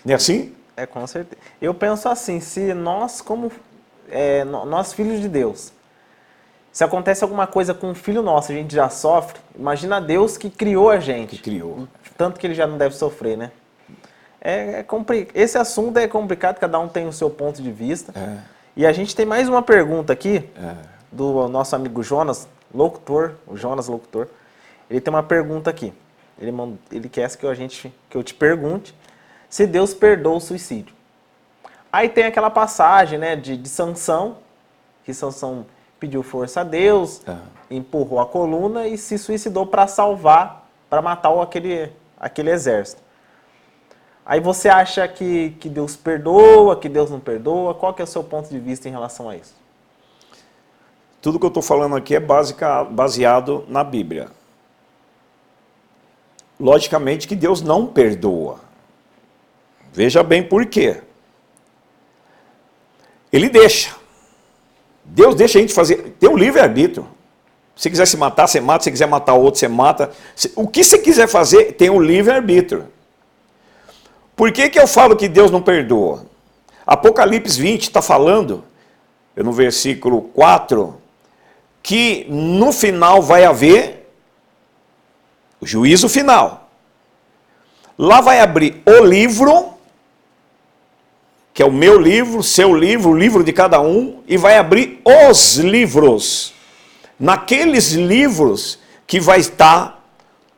[0.05, 0.55] Não é assim?
[0.77, 1.41] É, com certeza.
[1.61, 3.51] Eu penso assim, se nós, como
[4.11, 5.73] é, nós filhos de Deus,
[6.73, 10.51] se acontece alguma coisa com um filho nosso, a gente já sofre, imagina Deus que
[10.51, 11.37] criou a gente.
[11.37, 11.89] Que criou.
[12.19, 13.51] Tanto que ele já não deve sofrer, né?
[14.41, 15.29] É, é compli...
[15.35, 18.13] Esse assunto é complicado, cada um tem o seu ponto de vista.
[18.19, 18.39] É.
[18.77, 20.75] E a gente tem mais uma pergunta aqui, é.
[21.11, 24.27] do nosso amigo Jonas, locutor, o Jonas Locutor.
[24.91, 25.93] Ele tem uma pergunta aqui.
[26.39, 28.93] Ele, manda, ele quer que, a gente, que eu te pergunte
[29.55, 30.93] se Deus perdoa o suicídio.
[31.93, 34.39] Aí tem aquela passagem né, de, de Sansão,
[35.05, 35.65] que Sansão
[36.01, 37.37] pediu força a Deus, é.
[37.71, 43.01] empurrou a coluna e se suicidou para salvar, para matar aquele, aquele exército.
[44.27, 47.75] Aí você acha que, que Deus perdoa, que Deus não perdoa?
[47.75, 49.55] Qual que é o seu ponto de vista em relação a isso?
[51.23, 52.21] Tudo que eu estou falando aqui é
[52.91, 54.33] baseado na Bíblia.
[56.59, 58.64] Logicamente que Deus não perdoa.
[59.95, 61.01] Veja bem por quê.
[63.33, 63.95] Ele deixa.
[65.05, 66.17] Deus deixa a gente fazer.
[66.19, 67.07] Tem o livre-arbítrio.
[67.77, 68.83] Se quiser se matar, você mata.
[68.83, 70.11] Se quiser matar outro, você mata.
[70.57, 72.89] O que você quiser fazer, tem o livre-arbítrio.
[74.35, 76.27] Por que, que eu falo que Deus não perdoa?
[76.85, 78.65] Apocalipse 20 está falando,
[79.37, 81.01] no versículo 4,
[81.83, 84.13] que no final vai haver
[85.61, 86.69] o juízo final.
[87.97, 89.74] Lá vai abrir o livro
[91.55, 95.01] que é o meu livro, seu livro, o livro de cada um, e vai abrir
[95.05, 96.53] os livros.
[97.19, 100.05] Naqueles livros que vai estar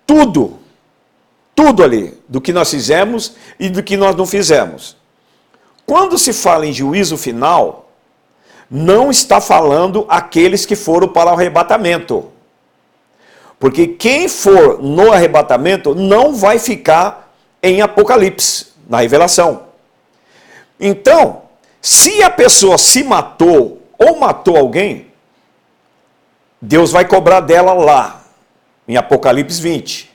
[0.07, 0.59] tudo,
[1.55, 4.97] tudo ali, do que nós fizemos e do que nós não fizemos.
[5.84, 7.90] Quando se fala em juízo final,
[8.70, 12.32] não está falando aqueles que foram para o arrebatamento.
[13.61, 19.65] Porque quem for no arrebatamento não vai ficar em Apocalipse, na revelação.
[20.79, 21.43] Então,
[21.81, 25.07] se a pessoa se matou ou matou alguém,
[26.61, 28.22] Deus vai cobrar dela lá,
[28.89, 30.11] em Apocalipse 20.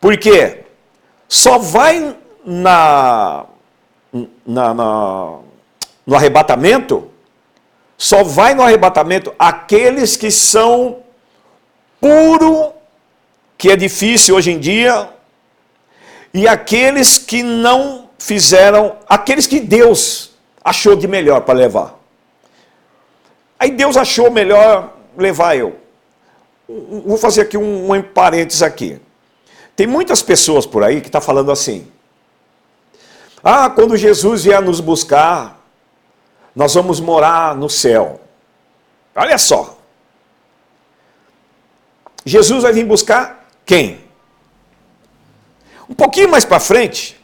[0.00, 0.64] Por quê?
[1.28, 3.44] Só vai na,
[4.46, 5.38] na, na,
[6.06, 7.10] no arrebatamento,
[7.96, 11.02] só vai no arrebatamento aqueles que são
[12.00, 12.72] puro,
[13.58, 15.08] que é difícil hoje em dia,
[16.32, 21.98] e aqueles que não fizeram aqueles que Deus achou de melhor para levar.
[23.58, 25.76] Aí Deus achou melhor levar eu.
[26.68, 29.00] Vou fazer aqui um, um parênteses aqui.
[29.74, 31.90] Tem muitas pessoas por aí que estão tá falando assim.
[33.42, 35.58] Ah, quando Jesus vier nos buscar,
[36.54, 38.20] nós vamos morar no céu.
[39.14, 39.78] Olha só.
[42.24, 44.04] Jesus vai vir buscar quem?
[45.88, 47.19] Um pouquinho mais para frente,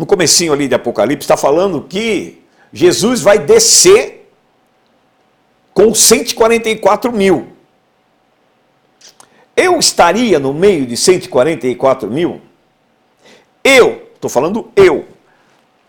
[0.00, 2.42] no comecinho ali de Apocalipse, está falando que
[2.72, 4.32] Jesus vai descer
[5.74, 7.48] com 144 mil.
[9.54, 12.40] Eu estaria no meio de 144 mil?
[13.62, 15.04] Eu, estou falando eu,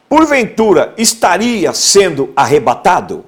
[0.09, 3.23] porventura estaria sendo arrebatado?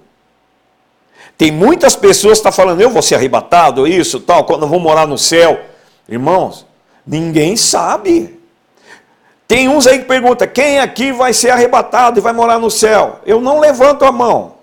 [1.38, 4.68] Tem muitas pessoas que estão tá falando, eu vou ser arrebatado, isso, tal, quando eu
[4.68, 5.62] vou morar no céu.
[6.10, 6.68] Irmãos,
[7.08, 8.43] ninguém sabe.
[9.54, 13.20] Tem uns aí que perguntam: quem aqui vai ser arrebatado e vai morar no céu?
[13.24, 14.56] Eu não levanto a mão.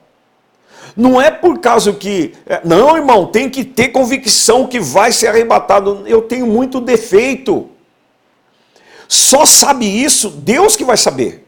[0.97, 2.35] Não é por causa que.
[2.45, 6.03] É, não, irmão, tem que ter convicção que vai ser arrebatado.
[6.07, 7.71] Eu tenho muito defeito.
[9.07, 11.47] Só sabe isso Deus que vai saber.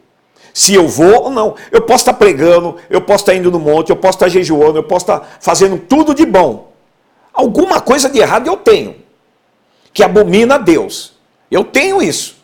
[0.54, 1.56] Se eu vou ou não.
[1.72, 4.84] Eu posso estar pregando, eu posso estar indo no monte, eu posso estar jejuando, eu
[4.84, 6.70] posso estar fazendo tudo de bom.
[7.34, 8.94] Alguma coisa de errado eu tenho,
[9.92, 11.14] que abomina a Deus.
[11.50, 12.40] Eu tenho isso.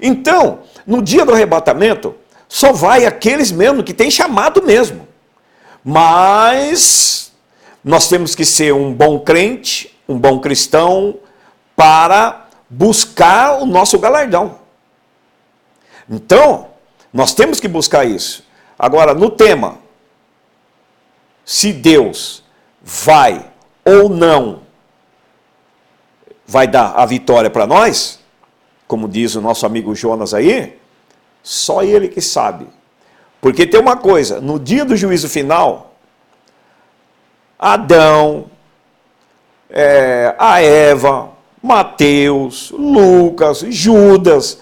[0.00, 2.14] Então, no dia do arrebatamento,
[2.48, 5.08] só vai aqueles mesmo que têm chamado mesmo.
[5.84, 7.32] Mas
[7.82, 11.18] nós temos que ser um bom crente, um bom cristão,
[11.74, 14.60] para buscar o nosso galardão.
[16.08, 16.68] Então,
[17.12, 18.44] nós temos que buscar isso.
[18.78, 19.78] Agora, no tema,
[21.44, 22.42] se Deus
[22.82, 23.50] vai
[23.84, 24.62] ou não
[26.46, 28.20] vai dar a vitória para nós,
[28.92, 30.78] como diz o nosso amigo Jonas aí,
[31.42, 32.66] só ele que sabe.
[33.40, 35.94] Porque tem uma coisa, no dia do juízo final,
[37.58, 38.50] Adão,
[39.70, 41.30] é, a Eva,
[41.62, 44.58] Mateus, Lucas, Judas,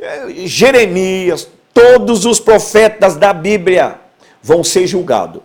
[0.00, 4.00] é, Jeremias, todos os profetas da Bíblia
[4.42, 5.42] vão ser julgados.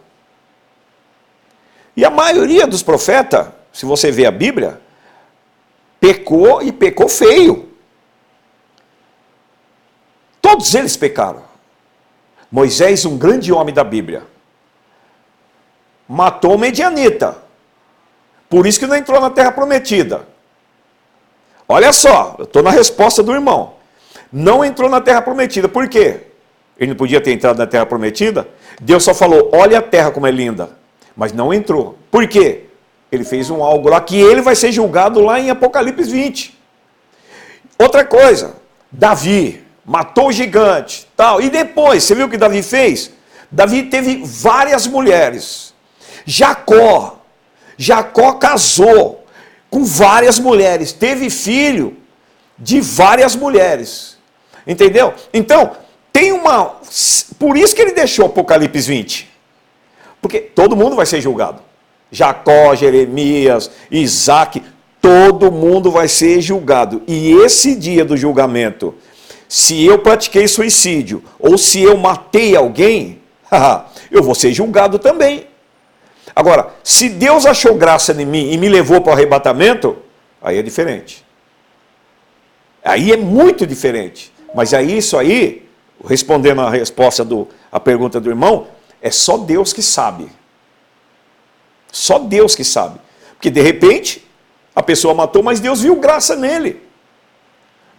[1.94, 4.80] E a maioria dos profetas, se você vê a Bíblia,
[6.00, 7.69] pecou e pecou feio.
[10.42, 11.44] Todos eles pecaram.
[12.52, 14.24] Moisés, um grande homem da Bíblia,
[16.08, 17.38] matou Medianita.
[18.50, 20.28] Por isso que não entrou na terra prometida.
[21.68, 23.74] Olha só, eu estou na resposta do irmão.
[24.34, 25.70] Não entrou na terra prometida.
[25.70, 26.22] Por quê?
[26.80, 28.48] Ele não podia ter entrado na terra prometida?
[28.82, 30.72] Deus só falou: olha a terra como é linda.
[31.16, 31.98] Mas não entrou.
[32.10, 32.66] Por quê?
[33.12, 36.58] Ele fez um algo lá que ele vai ser julgado lá em Apocalipse 20.
[37.78, 38.56] Outra coisa,
[38.92, 41.42] Davi matou o gigante, tal.
[41.42, 43.12] E depois, você viu o que Davi fez?
[43.50, 45.74] Davi teve várias mulheres.
[46.28, 47.20] Jacó,
[47.76, 49.26] Jacó casou
[49.68, 51.98] com várias mulheres, teve filho
[52.56, 54.16] de várias mulheres.
[54.68, 55.12] Entendeu?
[55.34, 55.72] Então,
[56.14, 56.76] tem uma.
[57.40, 59.28] Por isso que ele deixou Apocalipse 20.
[60.22, 61.64] Porque todo mundo vai ser julgado.
[62.12, 64.62] Jacó, Jeremias, Isaac,
[65.02, 67.02] todo mundo vai ser julgado.
[67.08, 68.94] E esse dia do julgamento,
[69.50, 73.20] se eu pratiquei suicídio ou se eu matei alguém,
[74.12, 75.48] eu vou ser julgado também.
[76.36, 79.98] Agora, se Deus achou graça em mim e me levou para o arrebatamento,
[80.40, 81.26] aí é diferente.
[82.84, 84.32] Aí é muito diferente.
[84.54, 85.68] Mas aí isso aí,
[86.06, 88.68] respondendo a resposta do a pergunta do irmão,
[89.02, 90.32] é só Deus que sabe.
[91.92, 93.00] Só Deus que sabe.
[93.34, 94.24] Porque de repente
[94.76, 96.89] a pessoa matou, mas Deus viu graça nele.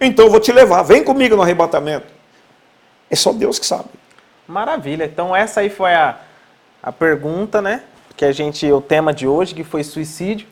[0.00, 2.06] Então eu vou te levar, vem comigo no arrebatamento.
[3.10, 3.90] É só Deus que sabe.
[4.48, 5.04] Maravilha.
[5.04, 6.18] Então essa aí foi a,
[6.82, 7.82] a pergunta, né?
[8.16, 10.48] Que a gente, o tema de hoje, que foi suicídio.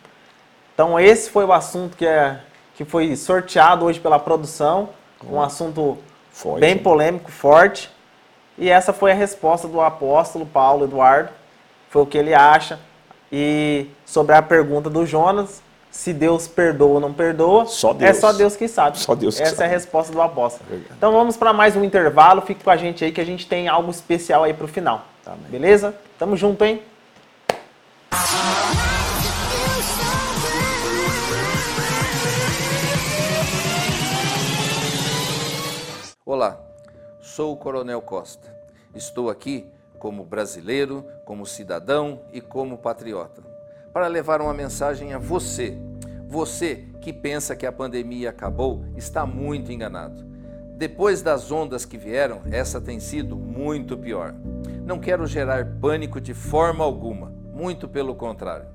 [0.74, 2.40] Então esse foi o assunto que, é,
[2.74, 4.90] que foi sorteado hoje pela produção.
[5.24, 5.98] Um assunto
[6.30, 6.60] forte.
[6.60, 7.90] bem polêmico, forte.
[8.56, 11.30] E essa foi a resposta do apóstolo Paulo Eduardo.
[11.90, 12.78] Foi o que ele acha.
[13.32, 15.62] E sobre a pergunta do Jonas,
[15.98, 19.00] se Deus perdoa ou não perdoa, só é só Deus que sabe.
[19.00, 19.64] Só Deus que Essa sabe.
[19.64, 20.80] é a resposta do apóstolo.
[20.96, 22.40] Então vamos para mais um intervalo.
[22.40, 25.04] Fique com a gente aí que a gente tem algo especial aí para o final.
[25.24, 25.92] Tá Beleza?
[26.16, 26.80] Tamo junto, hein?
[36.24, 36.60] Olá,
[37.20, 38.56] sou o Coronel Costa.
[38.94, 39.66] Estou aqui
[39.98, 43.42] como brasileiro, como cidadão e como patriota,
[43.98, 45.76] para levar uma mensagem a você.
[46.28, 50.24] Você que pensa que a pandemia acabou está muito enganado.
[50.76, 54.36] Depois das ondas que vieram, essa tem sido muito pior.
[54.86, 58.66] Não quero gerar pânico de forma alguma, muito pelo contrário.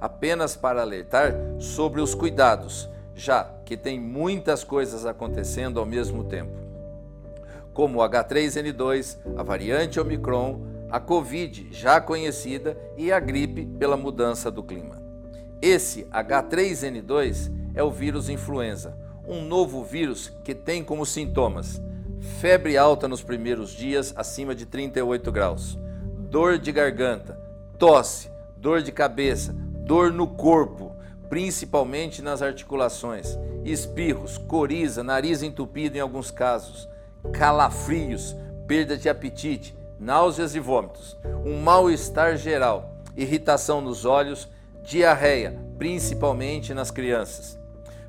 [0.00, 6.68] Apenas para alertar sobre os cuidados, já que tem muitas coisas acontecendo ao mesmo tempo
[7.78, 10.60] como o H3N2, a variante Omicron,
[10.90, 15.02] a Covid já conhecida e a gripe pela mudança do clima.
[15.60, 21.80] Esse H3N2 é o vírus influenza, um novo vírus que tem como sintomas
[22.20, 25.78] febre alta nos primeiros dias acima de 38 graus,
[26.30, 27.38] dor de garganta,
[27.78, 30.92] tosse, dor de cabeça, dor no corpo,
[31.28, 36.88] principalmente nas articulações, espirros, coriza, nariz entupido em alguns casos
[37.32, 38.34] calafrios,
[38.66, 44.48] perda de apetite, náuseas e vômitos, um mal-estar geral, irritação nos olhos,
[44.82, 47.58] diarreia, principalmente nas crianças.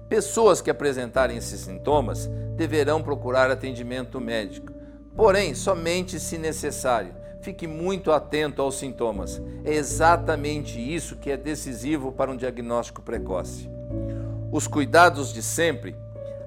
[0.07, 4.71] Pessoas que apresentarem esses sintomas deverão procurar atendimento médico,
[5.15, 7.13] porém, somente se necessário.
[7.41, 9.41] Fique muito atento aos sintomas.
[9.63, 13.69] É exatamente isso que é decisivo para um diagnóstico precoce.
[14.51, 15.95] Os cuidados de sempre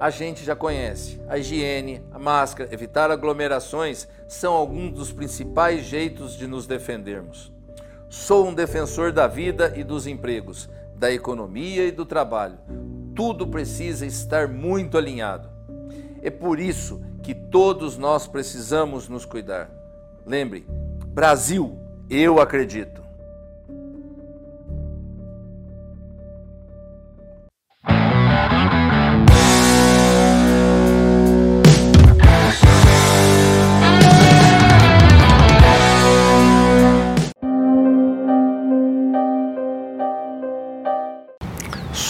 [0.03, 1.21] a gente já conhece.
[1.29, 7.53] A higiene, a máscara, evitar aglomerações são alguns dos principais jeitos de nos defendermos.
[8.09, 12.59] Sou um defensor da vida e dos empregos, da economia e do trabalho.
[13.15, 15.49] Tudo precisa estar muito alinhado.
[16.21, 19.71] É por isso que todos nós precisamos nos cuidar.
[20.27, 20.67] Lembre,
[21.15, 21.79] Brasil,
[22.11, 23.02] eu acredito.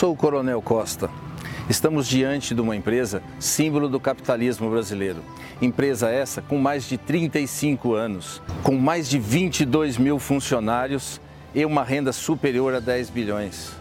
[0.02, 1.08] Sou o Coronel Costa.
[1.70, 5.22] Estamos diante de uma empresa símbolo do capitalismo brasileiro.
[5.60, 11.20] Empresa essa com mais de 35 anos, com mais de 22 mil funcionários
[11.54, 13.76] e uma renda superior a 10 bilhões.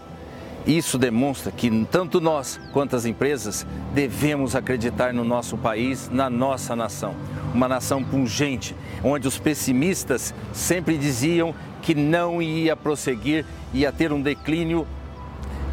[0.64, 6.76] Isso demonstra que tanto nós quanto as empresas devemos acreditar no nosso país, na nossa
[6.76, 7.16] nação.
[7.52, 13.44] Uma nação pungente, onde os pessimistas sempre diziam que não ia prosseguir,
[13.74, 14.86] ia ter um declínio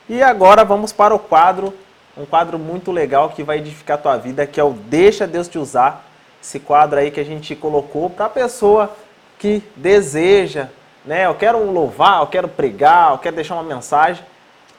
[0.09, 1.73] E agora vamos para o quadro,
[2.17, 5.47] um quadro muito legal que vai edificar a tua vida, que é o Deixa Deus
[5.47, 6.05] te usar.
[6.43, 8.93] Esse quadro aí que a gente colocou para a pessoa
[9.39, 10.67] que deseja,
[11.05, 11.25] né?
[11.25, 14.21] Eu quero louvar, eu quero pregar, eu quero deixar uma mensagem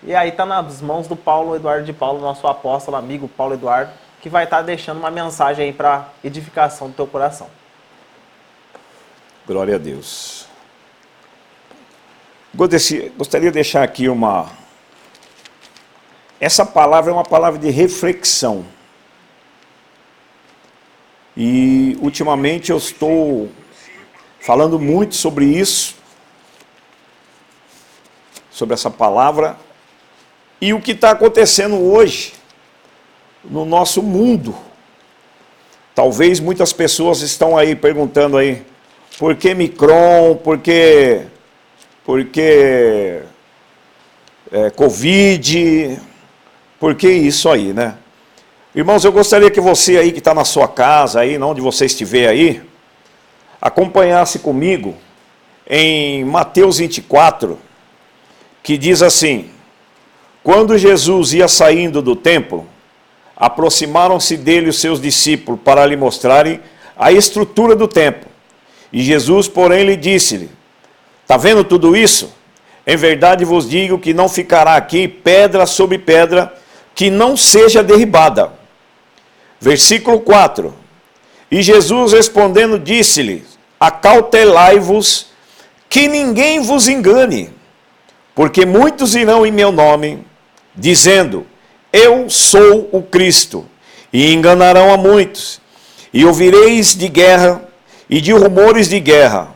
[0.03, 3.93] e aí está nas mãos do Paulo Eduardo de Paulo, nosso apóstolo, amigo Paulo Eduardo,
[4.21, 7.49] que vai estar tá deixando uma mensagem aí para edificação do teu coração.
[9.47, 10.47] Glória a Deus.
[12.55, 14.51] Gostaria de deixar aqui uma.
[16.41, 18.65] Essa palavra é uma palavra de reflexão.
[21.37, 23.49] E ultimamente eu estou
[24.41, 25.97] falando muito sobre isso,
[28.51, 29.57] sobre essa palavra,
[30.61, 32.35] e o que está acontecendo hoje
[33.45, 34.55] no nosso mundo.
[35.95, 38.63] Talvez muitas pessoas estão aí perguntando aí,
[39.19, 41.23] por que Micron, por que,
[42.05, 43.21] por que
[44.53, 46.01] é, Covid,
[46.79, 47.97] por que isso aí, né?
[48.75, 52.29] Irmãos, eu gostaria que você aí que está na sua casa, aí, onde você estiver
[52.29, 52.63] aí,
[53.61, 54.95] acompanhasse comigo
[55.69, 57.59] em Mateus 24,
[58.63, 59.51] que diz assim:
[60.43, 62.67] quando Jesus ia saindo do templo,
[63.37, 66.61] aproximaram-se dele os seus discípulos para lhe mostrarem
[66.97, 68.29] a estrutura do templo.
[68.93, 70.51] E Jesus, porém, lhe disse-lhe:
[71.23, 72.33] Está vendo tudo isso?
[72.87, 76.55] Em verdade vos digo que não ficará aqui pedra sobre pedra
[76.95, 78.53] que não seja derribada.
[79.61, 80.75] Versículo 4.
[81.51, 83.45] E Jesus respondendo disse-lhe:
[83.79, 85.29] Acautelai-vos
[85.89, 87.51] que ninguém vos engane,
[88.39, 90.25] porque muitos irão em meu nome
[90.73, 91.45] dizendo:
[91.93, 93.67] Eu sou o Cristo,
[94.13, 95.61] e enganarão a muitos.
[96.15, 97.69] E ouvireis de guerra
[98.09, 99.49] e de rumores de guerra.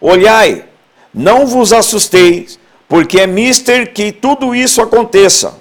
[0.00, 0.64] Olhai,
[1.12, 2.56] não vos assusteis,
[2.88, 5.56] porque é mister que tudo isso aconteça.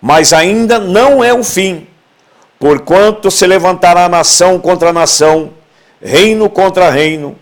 [0.00, 1.86] Mas ainda não é o fim,
[2.58, 5.52] porquanto se levantará nação contra nação,
[6.00, 7.38] reino contra reino,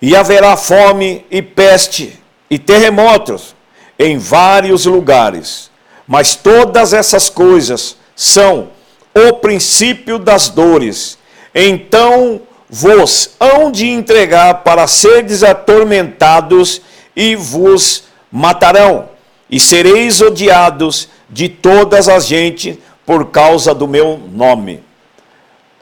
[0.00, 3.54] e haverá fome e peste e terremotos
[3.98, 5.70] em vários lugares.
[6.06, 8.68] Mas todas essas coisas são
[9.14, 11.18] o princípio das dores.
[11.54, 16.80] Então vos hão de entregar para seres atormentados
[17.14, 19.08] e vos matarão.
[19.48, 24.82] E sereis odiados de todas as gentes por causa do meu nome.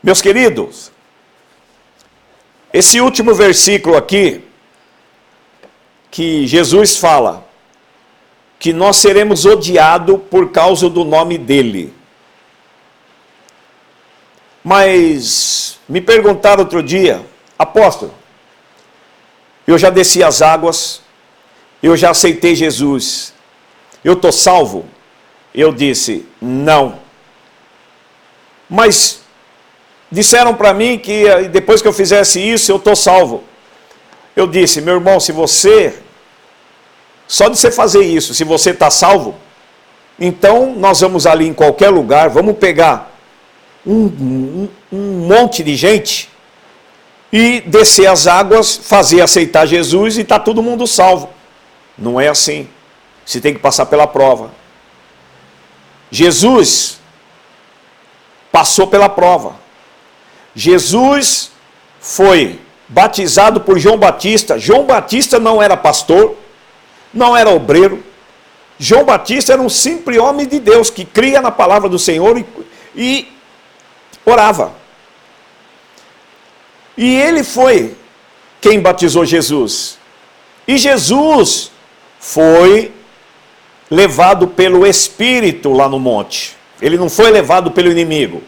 [0.03, 0.93] Meus queridos,
[2.73, 4.45] esse último versículo aqui,
[6.15, 7.45] que Jesus fala,
[8.57, 11.93] que nós seremos odiados por causa do nome dele.
[14.63, 17.21] Mas me perguntaram outro dia,
[17.59, 18.15] apóstolo,
[19.67, 21.03] eu já desci as águas,
[21.83, 23.35] eu já aceitei Jesus,
[24.05, 24.85] eu estou salvo?
[25.53, 27.01] Eu disse, não.
[28.71, 29.19] Mas
[30.13, 33.43] disseram para mim que eh, depois que eu fizesse isso, eu estou salvo.
[34.37, 36.04] Eu disse, meu irmão, se você
[37.27, 39.35] só de você fazer isso, se você está salvo,
[40.19, 43.13] então nós vamos ali em qualquer lugar, vamos pegar
[43.87, 46.29] um, um, um monte de gente
[47.33, 51.31] e descer as águas, fazer aceitar Jesus e está todo mundo salvo.
[51.99, 52.69] Não é assim.
[53.27, 54.51] Você tem que passar pela prova.
[56.11, 57.01] Jesus
[58.53, 59.57] passou pela prova.
[60.55, 61.51] Jesus
[62.01, 64.57] foi batizado por João Batista.
[64.57, 66.37] João Batista não era pastor,
[67.15, 68.03] não era obreiro.
[68.79, 72.47] João Batista era um simples homem de Deus que cria na palavra do Senhor e,
[72.95, 73.29] e
[74.25, 74.73] orava.
[76.97, 77.97] E ele foi
[78.61, 79.99] quem batizou Jesus.
[80.67, 81.71] E Jesus
[82.19, 82.93] foi
[83.91, 86.57] levado pelo Espírito lá no monte.
[86.81, 88.43] Ele não foi levado pelo inimigo.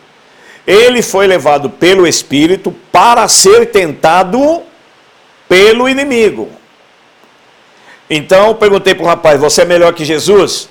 [0.67, 4.62] Ele foi levado pelo Espírito para ser tentado
[5.49, 6.49] pelo inimigo.
[8.09, 10.69] Então perguntei para o rapaz: Você é melhor que Jesus?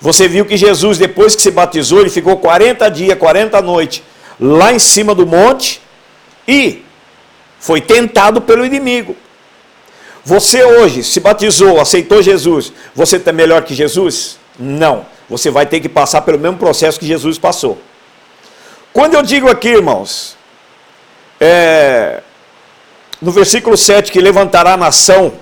[0.00, 4.02] Você viu que Jesus, depois que se batizou, ele ficou 40 dias, 40 noites
[4.40, 5.82] lá em cima do monte
[6.48, 6.82] e
[7.58, 9.14] foi tentado pelo inimigo.
[10.24, 14.38] Você hoje se batizou, aceitou Jesus, você está melhor que Jesus?
[14.58, 15.04] Não.
[15.28, 17.78] Você vai ter que passar pelo mesmo processo que Jesus passou.
[18.92, 20.36] Quando eu digo aqui, irmãos,
[21.38, 22.20] é,
[23.20, 25.32] no versículo 7, que levantará nação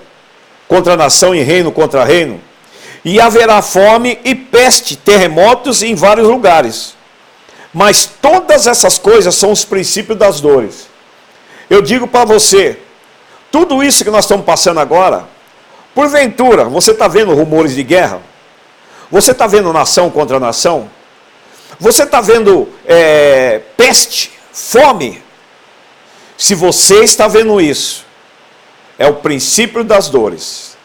[0.69, 2.39] contra nação e reino contra reino,
[3.03, 6.95] e haverá fome e peste, terremotos em vários lugares.
[7.73, 10.87] Mas todas essas coisas são os princípios das dores.
[11.69, 12.77] Eu digo para você,
[13.51, 15.27] tudo isso que nós estamos passando agora,
[15.95, 18.21] porventura, você está vendo rumores de guerra?
[19.11, 20.87] Você está vendo nação contra nação?
[21.79, 25.23] Você está vendo é, peste, fome?
[26.37, 28.05] Se você está vendo isso,
[28.99, 30.77] é o princípio das dores.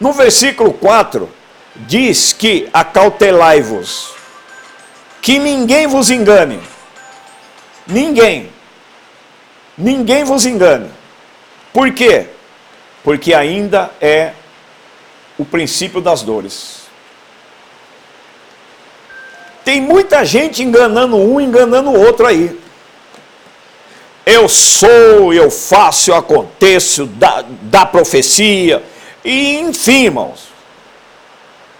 [0.00, 1.30] No versículo 4,
[1.76, 4.12] diz que acautelai-vos,
[5.22, 6.60] que ninguém vos engane.
[7.86, 8.50] Ninguém.
[9.78, 10.90] Ninguém vos engane.
[11.72, 12.26] Por quê?
[13.04, 14.32] Porque ainda é
[15.38, 16.80] o princípio das dores.
[19.64, 22.58] Tem muita gente enganando um, enganando o outro aí.
[24.24, 28.82] Eu sou, eu faço, eu aconteço, da, da profecia,
[29.24, 30.50] e enfim, irmãos.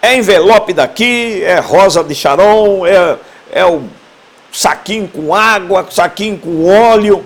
[0.03, 3.17] É envelope daqui, é rosa de charon, é,
[3.53, 3.83] é o
[4.53, 7.25] saquinho com água, saquinho com óleo.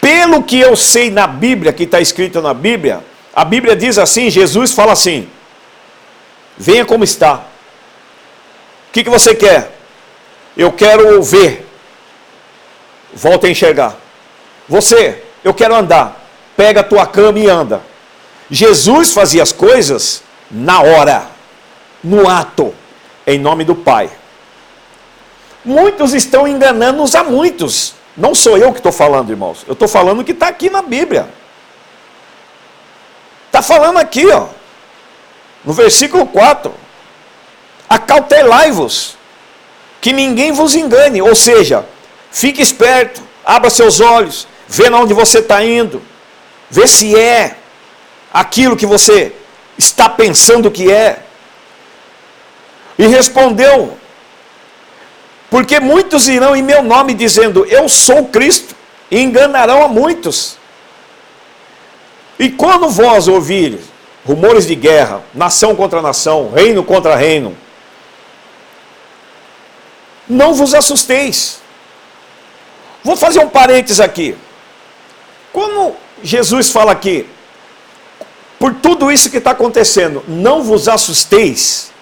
[0.00, 3.02] Pelo que eu sei na Bíblia, que está escrito na Bíblia,
[3.34, 5.28] a Bíblia diz assim: Jesus fala assim:
[6.56, 7.36] venha como está.
[8.88, 9.70] O que, que você quer?
[10.56, 11.64] Eu quero ver.
[13.14, 13.96] Volta a enxergar.
[14.68, 16.16] Você, eu quero andar.
[16.56, 17.80] Pega a tua cama e anda.
[18.50, 21.26] Jesus fazia as coisas na hora,
[22.02, 22.74] no ato,
[23.26, 24.10] em nome do Pai.
[25.64, 27.94] Muitos estão enganando-nos a muitos.
[28.16, 29.64] Não sou eu que estou falando, irmãos.
[29.66, 31.28] Eu estou falando que está aqui na Bíblia.
[33.46, 34.46] Está falando aqui, ó.
[35.64, 36.72] No versículo 4.
[37.88, 39.16] Acautelai-vos,
[40.00, 41.20] que ninguém vos engane.
[41.22, 41.84] Ou seja,
[42.30, 46.02] fique esperto, abra seus olhos, vê onde você está indo,
[46.70, 47.56] vê se é
[48.32, 49.32] aquilo que você
[49.76, 51.20] está pensando que é.
[52.98, 53.96] E respondeu
[55.50, 58.74] porque muitos irão em meu nome dizendo: Eu sou Cristo,
[59.10, 60.58] e enganarão a muitos.
[62.38, 63.80] E quando vós ouvires
[64.24, 67.56] rumores de guerra, nação contra nação, reino contra reino,
[70.28, 71.60] não vos assusteis.
[73.02, 74.36] Vou fazer um parênteses aqui.
[75.52, 77.28] Quando Jesus fala aqui,
[78.58, 81.92] por tudo isso que está acontecendo, não vos assusteis,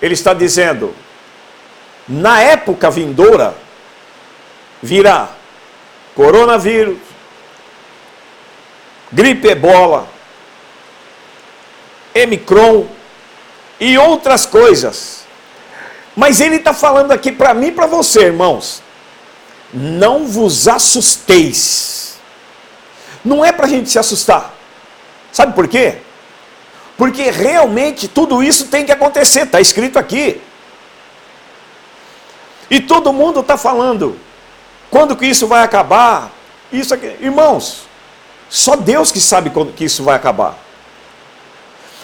[0.00, 0.94] ele está dizendo,
[2.08, 3.54] na época vindoura,
[4.82, 5.30] virá
[6.14, 6.98] coronavírus,
[9.12, 10.08] gripe ebola,
[12.14, 12.86] Emicron
[13.78, 15.24] e outras coisas.
[16.16, 18.82] Mas ele está falando aqui para mim e para você, irmãos.
[19.72, 22.18] Não vos assusteis.
[23.24, 24.54] Não é para a gente se assustar.
[25.32, 25.98] Sabe por quê?
[26.96, 30.40] Porque realmente tudo isso tem que acontecer, está escrito aqui.
[32.70, 34.18] E todo mundo está falando.
[34.90, 36.30] Quando que isso vai acabar?
[36.72, 37.16] Isso aqui.
[37.20, 37.82] Irmãos,
[38.48, 40.56] só Deus que sabe quando que isso vai acabar.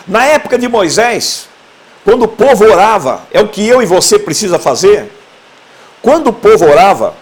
[0.07, 1.49] Na época de Moisés,
[2.05, 5.13] quando o povo orava, é o que eu e você precisa fazer.
[6.01, 7.15] Quando o povo orava,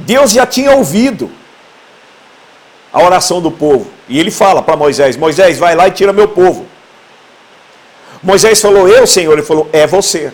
[0.00, 1.30] Deus já tinha ouvido
[2.92, 3.90] a oração do povo.
[4.08, 6.66] E ele fala para Moisés: Moisés, vai lá e tira meu povo.
[8.22, 9.32] Moisés falou: Eu, Senhor.
[9.32, 10.32] Ele falou: É você.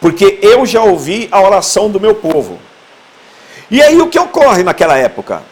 [0.00, 2.58] porque eu já ouvi a oração do meu povo.
[3.70, 5.42] E aí o que ocorre naquela época?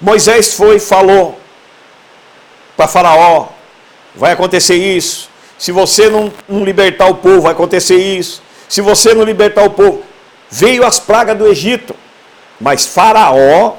[0.00, 1.38] Moisés foi e falou
[2.76, 3.46] para Faraó:
[4.14, 5.30] vai acontecer isso.
[5.56, 8.42] Se você não, não libertar o povo, vai acontecer isso.
[8.68, 10.02] Se você não libertar o povo,
[10.50, 11.94] veio as pragas do Egito.
[12.60, 13.74] Mas Faraó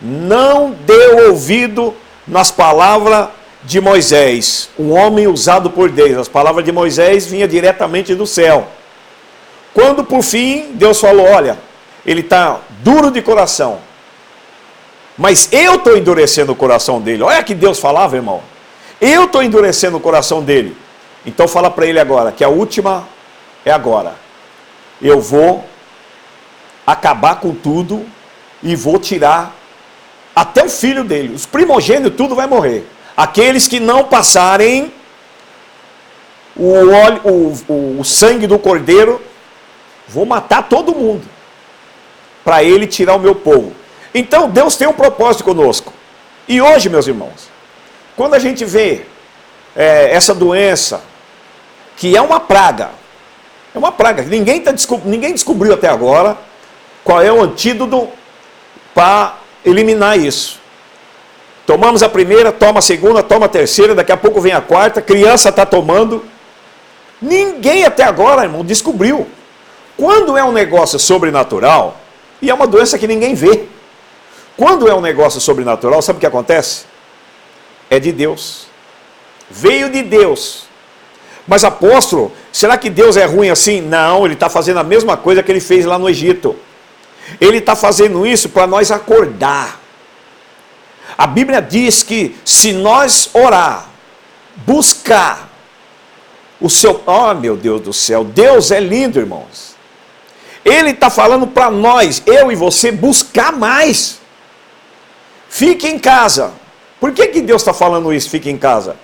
[0.00, 1.94] não deu ouvido
[2.26, 3.28] nas palavras
[3.62, 6.18] de Moisés, um homem usado por Deus.
[6.18, 8.68] As palavras de Moisés vinham diretamente do céu.
[9.72, 11.58] Quando por fim Deus falou: Olha,
[12.04, 13.78] ele está duro de coração,
[15.16, 17.22] mas eu estou endurecendo o coração dele.
[17.22, 18.42] Olha que Deus falava, irmão.
[19.00, 20.76] Eu estou endurecendo o coração dele.
[21.26, 23.06] Então fala para ele agora que a última
[23.64, 24.14] é agora.
[25.00, 25.64] Eu vou
[26.86, 28.04] acabar com tudo
[28.62, 29.54] e vou tirar
[30.34, 31.34] até o filho dele.
[31.34, 32.86] Os primogênitos, tudo vai morrer.
[33.16, 34.92] Aqueles que não passarem
[36.56, 39.20] o, óleo, o, o, o sangue do cordeiro,
[40.08, 41.26] vou matar todo mundo.
[42.44, 43.72] Para ele tirar o meu povo.
[44.14, 45.92] Então Deus tem um propósito conosco.
[46.46, 47.48] E hoje, meus irmãos,
[48.16, 49.06] quando a gente vê
[49.74, 51.02] é, essa doença,
[51.96, 52.90] que é uma praga,
[53.74, 54.72] é uma praga, ninguém, tá,
[55.04, 56.36] ninguém descobriu até agora
[57.04, 58.08] qual é o antídoto
[58.94, 60.58] para eliminar isso.
[61.66, 65.00] Tomamos a primeira, toma a segunda, toma a terceira, daqui a pouco vem a quarta,
[65.00, 66.24] criança está tomando.
[67.20, 69.26] Ninguém até agora, irmão, descobriu.
[69.96, 71.96] Quando é um negócio sobrenatural,
[72.42, 73.64] e é uma doença que ninguém vê.
[74.56, 76.84] Quando é um negócio sobrenatural, sabe o que acontece?
[77.88, 78.66] É de Deus.
[79.50, 80.64] Veio de Deus.
[81.46, 83.80] Mas apóstolo, será que Deus é ruim assim?
[83.80, 86.56] Não, ele está fazendo a mesma coisa que ele fez lá no Egito.
[87.40, 89.80] Ele está fazendo isso para nós acordar.
[91.16, 93.88] A Bíblia diz que se nós orar,
[94.66, 95.50] buscar
[96.60, 97.02] o seu.
[97.06, 99.74] Oh, meu Deus do céu, Deus é lindo, irmãos.
[100.64, 104.18] Ele está falando para nós, eu e você, buscar mais.
[105.48, 106.52] Fique em casa.
[106.98, 108.30] Por que, que Deus está falando isso?
[108.30, 108.96] Fique em casa.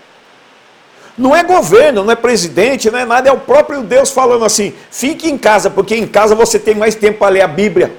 [1.19, 4.73] Não é governo, não é presidente, não é nada, é o próprio Deus falando assim:
[4.91, 7.95] fique em casa, porque em casa você tem mais tempo para ler a Bíblia.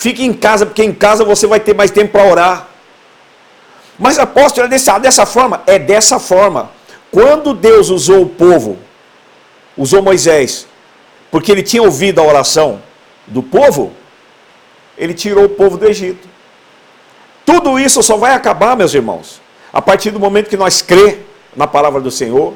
[0.00, 2.68] Fique em casa, porque em casa você vai ter mais tempo para orar.
[3.98, 5.62] Mas apóstolo, é dessa, dessa forma?
[5.66, 6.70] É dessa forma.
[7.10, 8.78] Quando Deus usou o povo,
[9.76, 10.66] usou Moisés,
[11.30, 12.80] porque ele tinha ouvido a oração
[13.26, 13.92] do povo,
[14.96, 16.26] ele tirou o povo do Egito.
[17.44, 19.38] Tudo isso só vai acabar, meus irmãos,
[19.70, 21.18] a partir do momento que nós crê
[21.54, 22.54] na palavra do Senhor,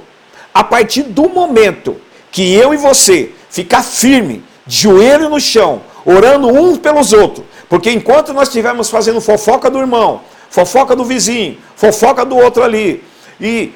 [0.54, 2.00] a partir do momento
[2.32, 7.90] que eu e você ficar firme, de joelho no chão, orando uns pelos outros, porque
[7.90, 10.20] enquanto nós estivermos fazendo fofoca do irmão,
[10.50, 13.02] fofoca do vizinho, fofoca do outro ali,
[13.40, 13.72] e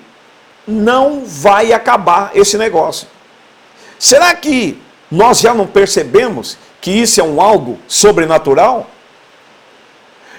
[0.66, 3.08] não vai acabar esse negócio.
[3.98, 4.80] Será que
[5.10, 8.86] nós já não percebemos que isso é um algo sobrenatural?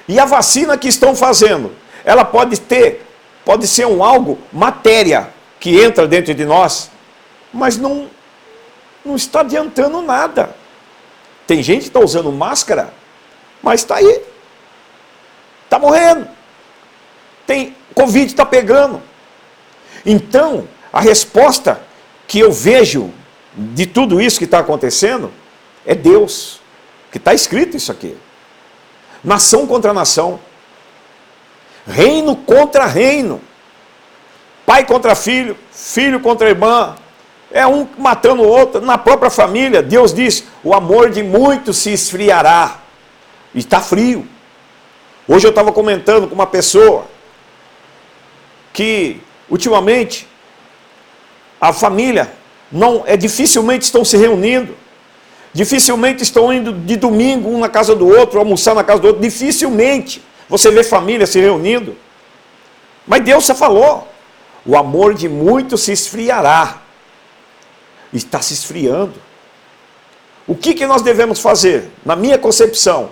[0.07, 1.76] E a vacina que estão fazendo,
[2.06, 3.06] ela pode ter,
[3.44, 5.30] pode ser um algo matéria
[5.60, 6.90] que entra dentro de nós,
[7.52, 8.07] mas não
[9.03, 10.56] não está adiantando nada.
[11.49, 12.93] Tem gente que está usando máscara,
[13.63, 14.21] mas está aí
[15.63, 16.27] está morrendo.
[17.47, 19.01] Tem Covid está pegando.
[20.05, 21.81] Então, a resposta
[22.27, 23.11] que eu vejo
[23.55, 25.34] de tudo isso que está acontecendo
[25.88, 26.61] é Deus,
[27.11, 28.15] que está escrito isso aqui.
[29.23, 30.39] Nação contra nação,
[31.88, 33.41] reino contra reino,
[34.67, 36.95] pai contra filho, filho contra irmã,
[37.51, 39.81] é um matando o outro, na própria família.
[39.81, 42.80] Deus diz: o amor de muitos se esfriará,
[43.53, 44.27] e está frio.
[45.27, 47.05] Hoje eu estava comentando com uma pessoa
[48.73, 50.27] que ultimamente
[51.59, 52.31] a família
[52.71, 54.76] não é dificilmente estão se reunindo,
[55.53, 59.21] dificilmente estão indo de domingo um na casa do outro, almoçar na casa do outro,
[59.21, 61.95] dificilmente você vê família se reunindo.
[63.05, 64.07] Mas Deus já falou,
[64.65, 66.81] o amor de muitos se esfriará.
[68.14, 69.14] Está se esfriando.
[70.48, 71.91] O que, que nós devemos fazer?
[72.03, 73.11] Na minha concepção,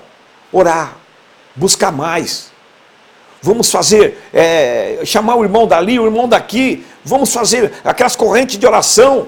[0.51, 0.95] orar
[1.57, 2.51] buscar mais.
[3.41, 6.85] Vamos fazer, é, chamar o irmão dali, o irmão daqui.
[7.03, 9.27] Vamos fazer aquelas correntes de oração.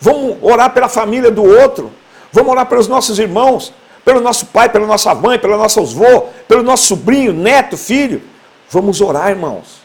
[0.00, 1.90] Vamos orar pela família do outro.
[2.30, 3.72] Vamos orar pelos nossos irmãos,
[4.04, 8.22] pelo nosso pai, pela nossa mãe, pelo nosso avô, pelo nosso sobrinho, neto, filho.
[8.70, 9.82] Vamos orar, irmãos.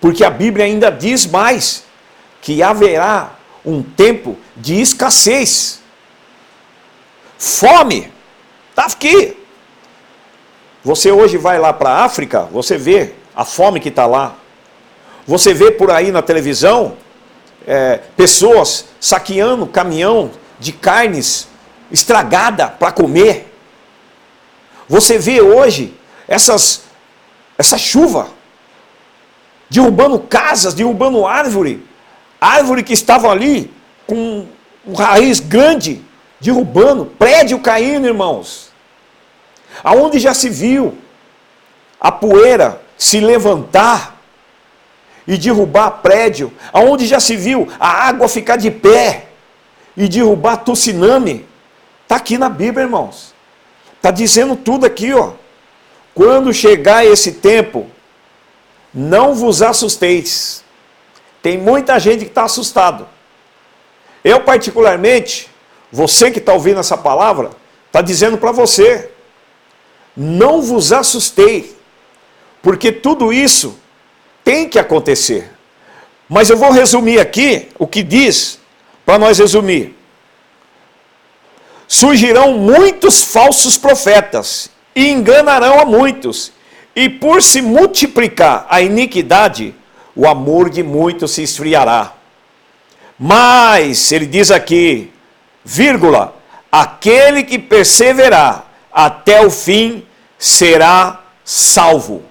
[0.00, 1.84] Porque a Bíblia ainda diz mais:
[2.42, 3.32] que haverá
[3.64, 5.80] um tempo de escassez.
[7.38, 8.12] Fome.
[8.70, 9.36] Está aqui.
[10.82, 14.36] Você hoje vai lá para a África, você vê a fome que está lá.
[15.26, 16.96] Você vê por aí na televisão
[17.66, 21.48] é, pessoas saqueando caminhão de carnes
[21.90, 23.50] estragada para comer.
[24.86, 25.94] Você vê hoje
[26.28, 26.82] essas,
[27.56, 28.28] essa chuva
[29.70, 31.82] derrubando casas, derrubando árvore,
[32.44, 33.70] árvore que estavam ali
[34.06, 34.46] com
[34.86, 36.02] um raiz grande,
[36.40, 38.70] derrubando, prédio caindo, irmãos.
[39.82, 40.96] Aonde já se viu
[42.00, 44.20] a poeira se levantar
[45.26, 49.26] e derrubar prédio, aonde já se viu a água ficar de pé
[49.96, 51.46] e derrubar tsunami.
[52.02, 53.34] Está aqui na Bíblia, irmãos.
[53.96, 55.32] Está dizendo tudo aqui, ó.
[56.14, 57.86] Quando chegar esse tempo,
[58.92, 60.63] não vos assusteis.
[61.44, 63.06] Tem muita gente que está assustado.
[64.24, 65.50] Eu, particularmente,
[65.92, 67.50] você que está ouvindo essa palavra,
[67.86, 69.10] está dizendo para você:
[70.16, 71.76] não vos assustei,
[72.62, 73.78] porque tudo isso
[74.42, 75.52] tem que acontecer.
[76.30, 78.58] Mas eu vou resumir aqui o que diz,
[79.04, 79.94] para nós resumir.
[81.86, 86.52] Surgirão muitos falsos profetas e enganarão a muitos,
[86.96, 89.74] e por se multiplicar a iniquidade,
[90.14, 92.12] o amor de muitos se esfriará.
[93.18, 95.10] Mas, ele diz aqui,
[95.64, 96.34] vírgula,
[96.70, 100.04] aquele que perseverar até o fim
[100.38, 102.22] será salvo.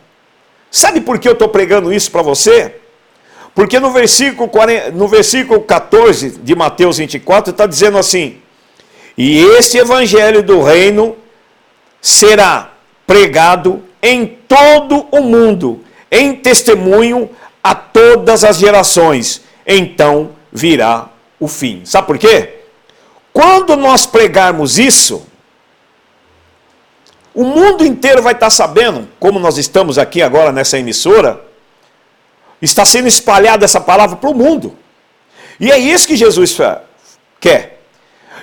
[0.69, 2.75] Sabe por que eu estou pregando isso para você?
[3.53, 8.37] Porque no versículo, 40, no versículo 14 de Mateus 24 está dizendo assim:
[9.17, 11.15] E este evangelho do reino
[12.01, 12.73] será
[13.05, 17.29] pregado em todo o mundo, em testemunho
[17.63, 19.41] a todas as gerações.
[19.65, 21.09] Então virá
[21.39, 21.81] o fim.
[21.85, 22.55] Sabe por quê?
[23.31, 25.25] Quando nós pregarmos isso,
[27.33, 31.41] o mundo inteiro vai estar sabendo, como nós estamos aqui agora nessa emissora,
[32.61, 34.77] está sendo espalhada essa palavra para o mundo.
[35.59, 36.55] E é isso que Jesus
[37.39, 37.81] quer.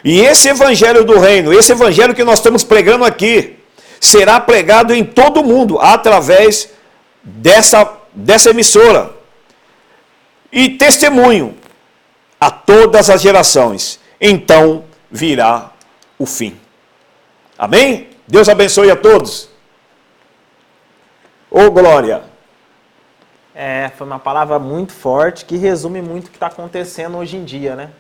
[0.03, 3.59] E esse evangelho do reino, esse evangelho que nós estamos pregando aqui,
[4.01, 6.71] será pregado em todo o mundo através
[7.23, 9.15] dessa, dessa emissora.
[10.53, 11.57] E testemunho
[12.41, 14.01] a todas as gerações.
[14.21, 15.73] Então virá
[16.19, 16.59] o fim.
[17.59, 18.09] Amém?
[18.27, 19.49] Deus abençoe a todos.
[21.51, 22.23] Ô oh, glória!
[23.55, 27.45] É, foi uma palavra muito forte que resume muito o que está acontecendo hoje em
[27.45, 27.91] dia, né?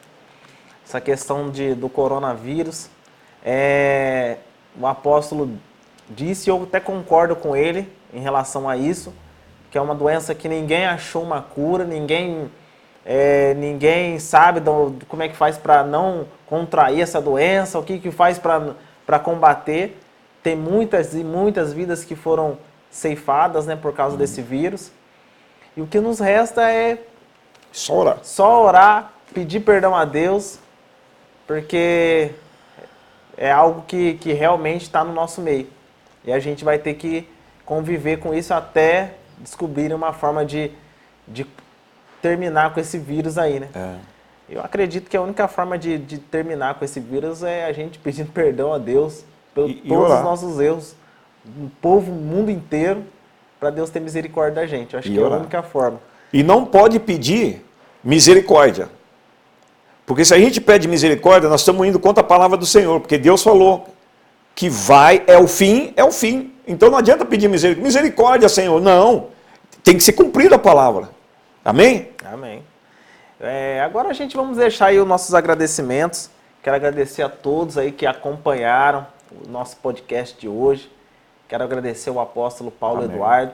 [0.87, 2.89] Essa questão de, do coronavírus.
[3.45, 4.39] É,
[4.79, 5.51] o apóstolo
[6.09, 9.13] disse, eu até concordo com ele em relação a isso,
[9.71, 12.51] que é uma doença que ninguém achou uma cura, ninguém,
[13.07, 17.99] é, ninguém sabe do, como é que faz para não contrair essa doença, o que,
[17.99, 19.97] que faz para combater.
[20.43, 22.59] Tem muitas e muitas vidas que foram
[22.91, 24.91] ceifadas né, por causa desse vírus.
[25.77, 26.99] E o que nos resta é
[27.71, 28.19] só orar.
[28.23, 30.59] Só orar, pedir perdão a Deus,
[31.47, 32.33] porque
[33.37, 35.69] é algo que, que realmente está no nosso meio.
[36.25, 37.29] E a gente vai ter que
[37.65, 40.71] conviver com isso até descobrir uma forma de,
[41.27, 41.47] de
[42.23, 43.69] terminar com esse vírus aí, né?
[43.75, 43.97] É.
[44.49, 47.99] Eu acredito que a única forma de, de, terminar com esse vírus é a gente
[47.99, 50.95] pedindo perdão a Deus por todos os nossos erros,
[51.47, 53.05] o povo, o mundo inteiro,
[53.59, 54.95] para Deus ter misericórdia da gente.
[54.95, 55.33] Eu acho e que orar.
[55.33, 56.01] é a única forma.
[56.33, 57.65] E não pode pedir
[58.03, 58.89] misericórdia.
[60.07, 63.19] Porque se a gente pede misericórdia, nós estamos indo contra a palavra do Senhor, porque
[63.19, 63.89] Deus falou
[64.61, 66.53] que vai, é o fim, é o fim.
[66.69, 68.79] Então não adianta pedir misericórdia, misericórdia, Senhor.
[68.79, 69.29] Não.
[69.83, 71.09] Tem que ser cumprida a palavra.
[71.65, 72.11] Amém?
[72.23, 72.63] Amém.
[73.41, 76.29] É, agora a gente vamos deixar aí os nossos agradecimentos.
[76.63, 80.93] Quero agradecer a todos aí que acompanharam o nosso podcast de hoje.
[81.49, 83.17] Quero agradecer ao apóstolo Paulo Amém.
[83.17, 83.53] Eduardo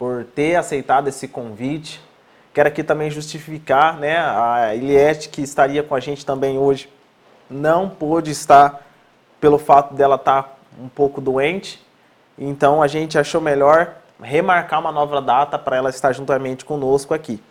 [0.00, 2.00] por ter aceitado esse convite.
[2.52, 6.92] Quero aqui também justificar, né, a Eliette que estaria com a gente também hoje
[7.48, 8.84] não pôde estar
[9.42, 10.48] pelo fato dela estar tá
[10.80, 11.84] um pouco doente.
[12.38, 17.42] Então a gente achou melhor remarcar uma nova data para ela estar juntamente conosco aqui.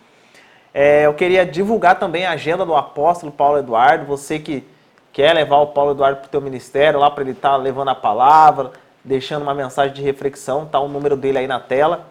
[0.72, 4.06] É, eu queria divulgar também a agenda do apóstolo Paulo Eduardo.
[4.06, 4.66] Você que
[5.12, 7.90] quer levar o Paulo Eduardo para o teu ministério, lá para ele estar tá levando
[7.90, 8.72] a palavra,
[9.04, 12.06] deixando uma mensagem de reflexão, tá o número dele aí na tela.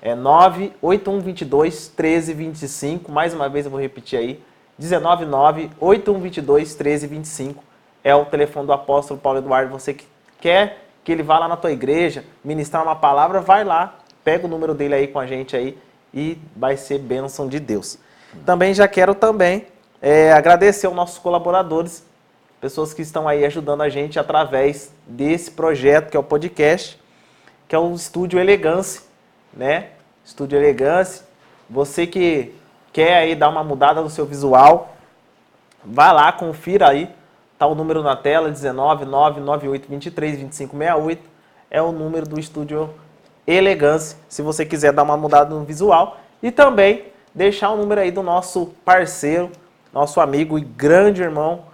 [0.00, 3.12] É 98122 1325.
[3.12, 4.42] Mais uma vez eu vou repetir aí.
[4.78, 7.69] 199 8122 1325
[8.02, 9.70] é o telefone do apóstolo Paulo Eduardo.
[9.72, 10.06] Você que
[10.40, 14.48] quer que ele vá lá na tua igreja, ministrar uma palavra, vai lá, pega o
[14.48, 15.78] número dele aí com a gente aí
[16.12, 17.98] e vai ser bênção de Deus.
[18.44, 19.66] Também já quero também
[20.00, 22.04] é, agradecer aos nossos colaboradores,
[22.60, 27.00] pessoas que estão aí ajudando a gente através desse projeto que é o podcast,
[27.66, 29.02] que é o Estúdio Elegância,
[29.52, 29.88] né?
[30.24, 31.24] Estúdio Elegância.
[31.68, 32.54] Você que
[32.92, 34.96] quer aí dar uma mudada no seu visual,
[35.84, 37.10] Vai lá, confira aí.
[37.60, 41.18] Tá o número na tela, 19998232568.
[41.70, 42.88] É o número do estúdio
[43.46, 46.16] Elegância, se você quiser dar uma mudada no visual.
[46.42, 47.04] E também
[47.34, 49.50] deixar o número aí do nosso parceiro,
[49.92, 51.64] nosso amigo e grande irmão,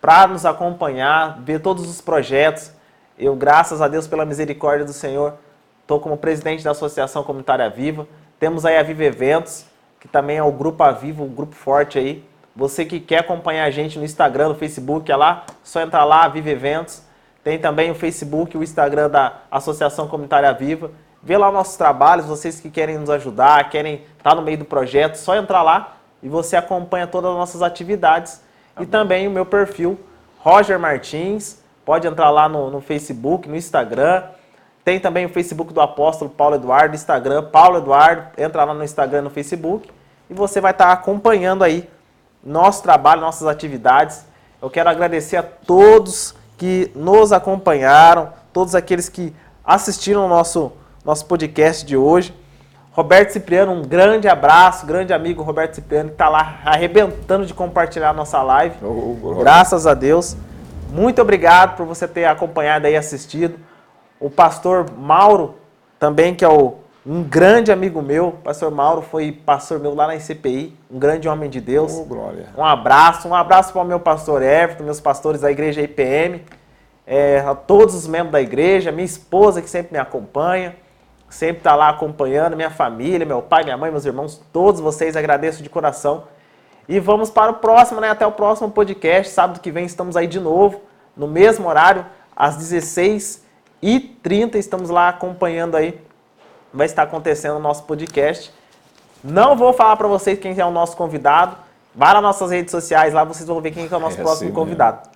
[0.00, 2.70] para nos acompanhar, ver todos os projetos.
[3.18, 5.34] Eu, graças a Deus, pela misericórdia do Senhor,
[5.82, 8.06] estou como presidente da Associação Comunitária Viva.
[8.38, 9.66] Temos aí a Viva Eventos,
[9.98, 12.24] que também é o grupo Aviva, um grupo forte aí.
[12.54, 16.28] Você que quer acompanhar a gente no Instagram, no Facebook, é lá, só entrar lá,
[16.28, 17.02] Viva Eventos.
[17.42, 20.92] Tem também o Facebook, o Instagram da Associação Comunitária Viva.
[21.22, 25.16] Vê lá nossos trabalhos, vocês que querem nos ajudar, querem estar no meio do projeto,
[25.16, 28.40] só entrar lá e você acompanha todas as nossas atividades.
[28.78, 29.98] E também o meu perfil,
[30.38, 31.58] Roger Martins.
[31.84, 34.24] Pode entrar lá no, no Facebook, no Instagram.
[34.84, 38.28] Tem também o Facebook do apóstolo Paulo Eduardo, Instagram, Paulo Eduardo.
[38.38, 39.90] Entra lá no Instagram, no Facebook.
[40.28, 41.88] E você vai estar acompanhando aí
[42.42, 44.24] nosso trabalho, nossas atividades.
[44.60, 49.34] Eu quero agradecer a todos que nos acompanharam, todos aqueles que
[49.64, 50.72] assistiram o nosso,
[51.04, 52.34] nosso podcast de hoje.
[52.92, 58.10] Roberto Cipriano, um grande abraço, grande amigo Roberto Cipriano, que está lá arrebentando de compartilhar
[58.10, 58.76] a nossa live.
[58.82, 60.36] Oh, oh, Graças a Deus.
[60.92, 63.58] Muito obrigado por você ter acompanhado e assistido.
[64.18, 65.54] O pastor Mauro,
[65.98, 66.74] também, que é o,
[67.06, 68.32] um grande amigo meu.
[68.42, 71.94] Pastor Mauro foi pastor meu lá na ICPI, um grande homem de Deus.
[71.96, 72.48] Oh, glória.
[72.58, 76.44] Um abraço, um abraço para o meu pastor Everton, meus pastores da igreja IPM,
[77.06, 80.74] é, a todos os membros da igreja, minha esposa que sempre me acompanha
[81.30, 85.62] sempre está lá acompanhando, minha família, meu pai, minha mãe, meus irmãos, todos vocês, agradeço
[85.62, 86.24] de coração.
[86.88, 88.10] E vamos para o próximo, né?
[88.10, 89.32] Até o próximo podcast.
[89.32, 90.82] Sábado que vem estamos aí de novo,
[91.16, 92.04] no mesmo horário,
[92.34, 94.56] às 16h30.
[94.56, 96.00] Estamos lá acompanhando aí.
[96.74, 98.52] Vai estar acontecendo o nosso podcast.
[99.22, 101.56] Não vou falar para vocês quem é o nosso convidado.
[101.94, 104.48] Vai nas nossas redes sociais, lá vocês vão ver quem é o nosso é próximo
[104.48, 105.08] assim convidado.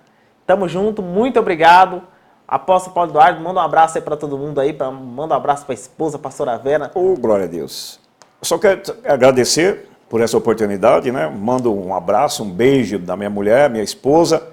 [0.45, 2.01] Tamo junto, muito obrigado.
[2.47, 5.65] Apóstolo Paulo Eduardo, manda um abraço aí para todo mundo aí, pra, manda um abraço
[5.65, 6.91] para a esposa, pastora Vera.
[6.93, 7.99] Oh, glória a Deus.
[8.41, 11.27] Eu só quero agradecer por essa oportunidade, né?
[11.27, 14.47] Mando um abraço, um beijo da minha mulher, minha esposa.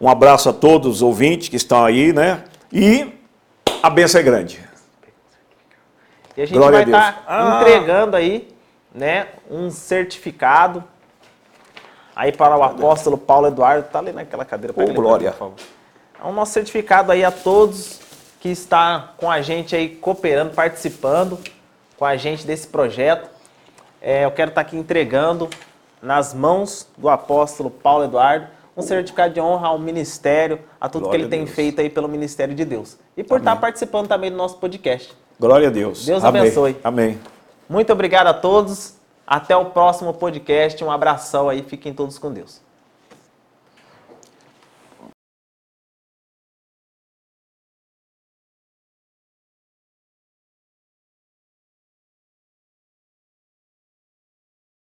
[0.00, 2.44] Um abraço a todos os ouvintes que estão aí, né?
[2.72, 3.12] E
[3.82, 4.66] a benção é grande.
[6.36, 7.60] E a gente Glória vai estar tá ah.
[7.60, 8.48] entregando aí,
[8.94, 10.84] né, um certificado
[12.14, 13.88] aí para o apóstolo Paulo Eduardo.
[13.90, 14.72] Tá ali naquela cadeira.
[14.76, 15.32] Oh, glória.
[15.32, 15.56] por favor.
[16.22, 18.00] É um nosso certificado aí a todos
[18.40, 21.38] que está com a gente aí cooperando, participando
[21.96, 23.28] com a gente desse projeto.
[24.00, 25.48] É, eu quero estar aqui entregando
[26.00, 28.46] nas mãos do apóstolo Paulo Eduardo
[28.76, 32.06] um certificado de honra ao ministério, a tudo Glória que ele tem feito aí pelo
[32.06, 32.96] ministério de Deus.
[33.16, 33.42] E por Amém.
[33.42, 35.12] estar participando também do nosso podcast.
[35.38, 36.06] Glória a Deus.
[36.06, 36.42] Deus Amém.
[36.42, 36.76] abençoe.
[36.84, 37.18] Amém.
[37.68, 38.94] Muito obrigado a todos.
[39.26, 40.82] Até o próximo podcast.
[40.84, 41.62] Um abração aí.
[41.62, 42.67] Fiquem todos com Deus.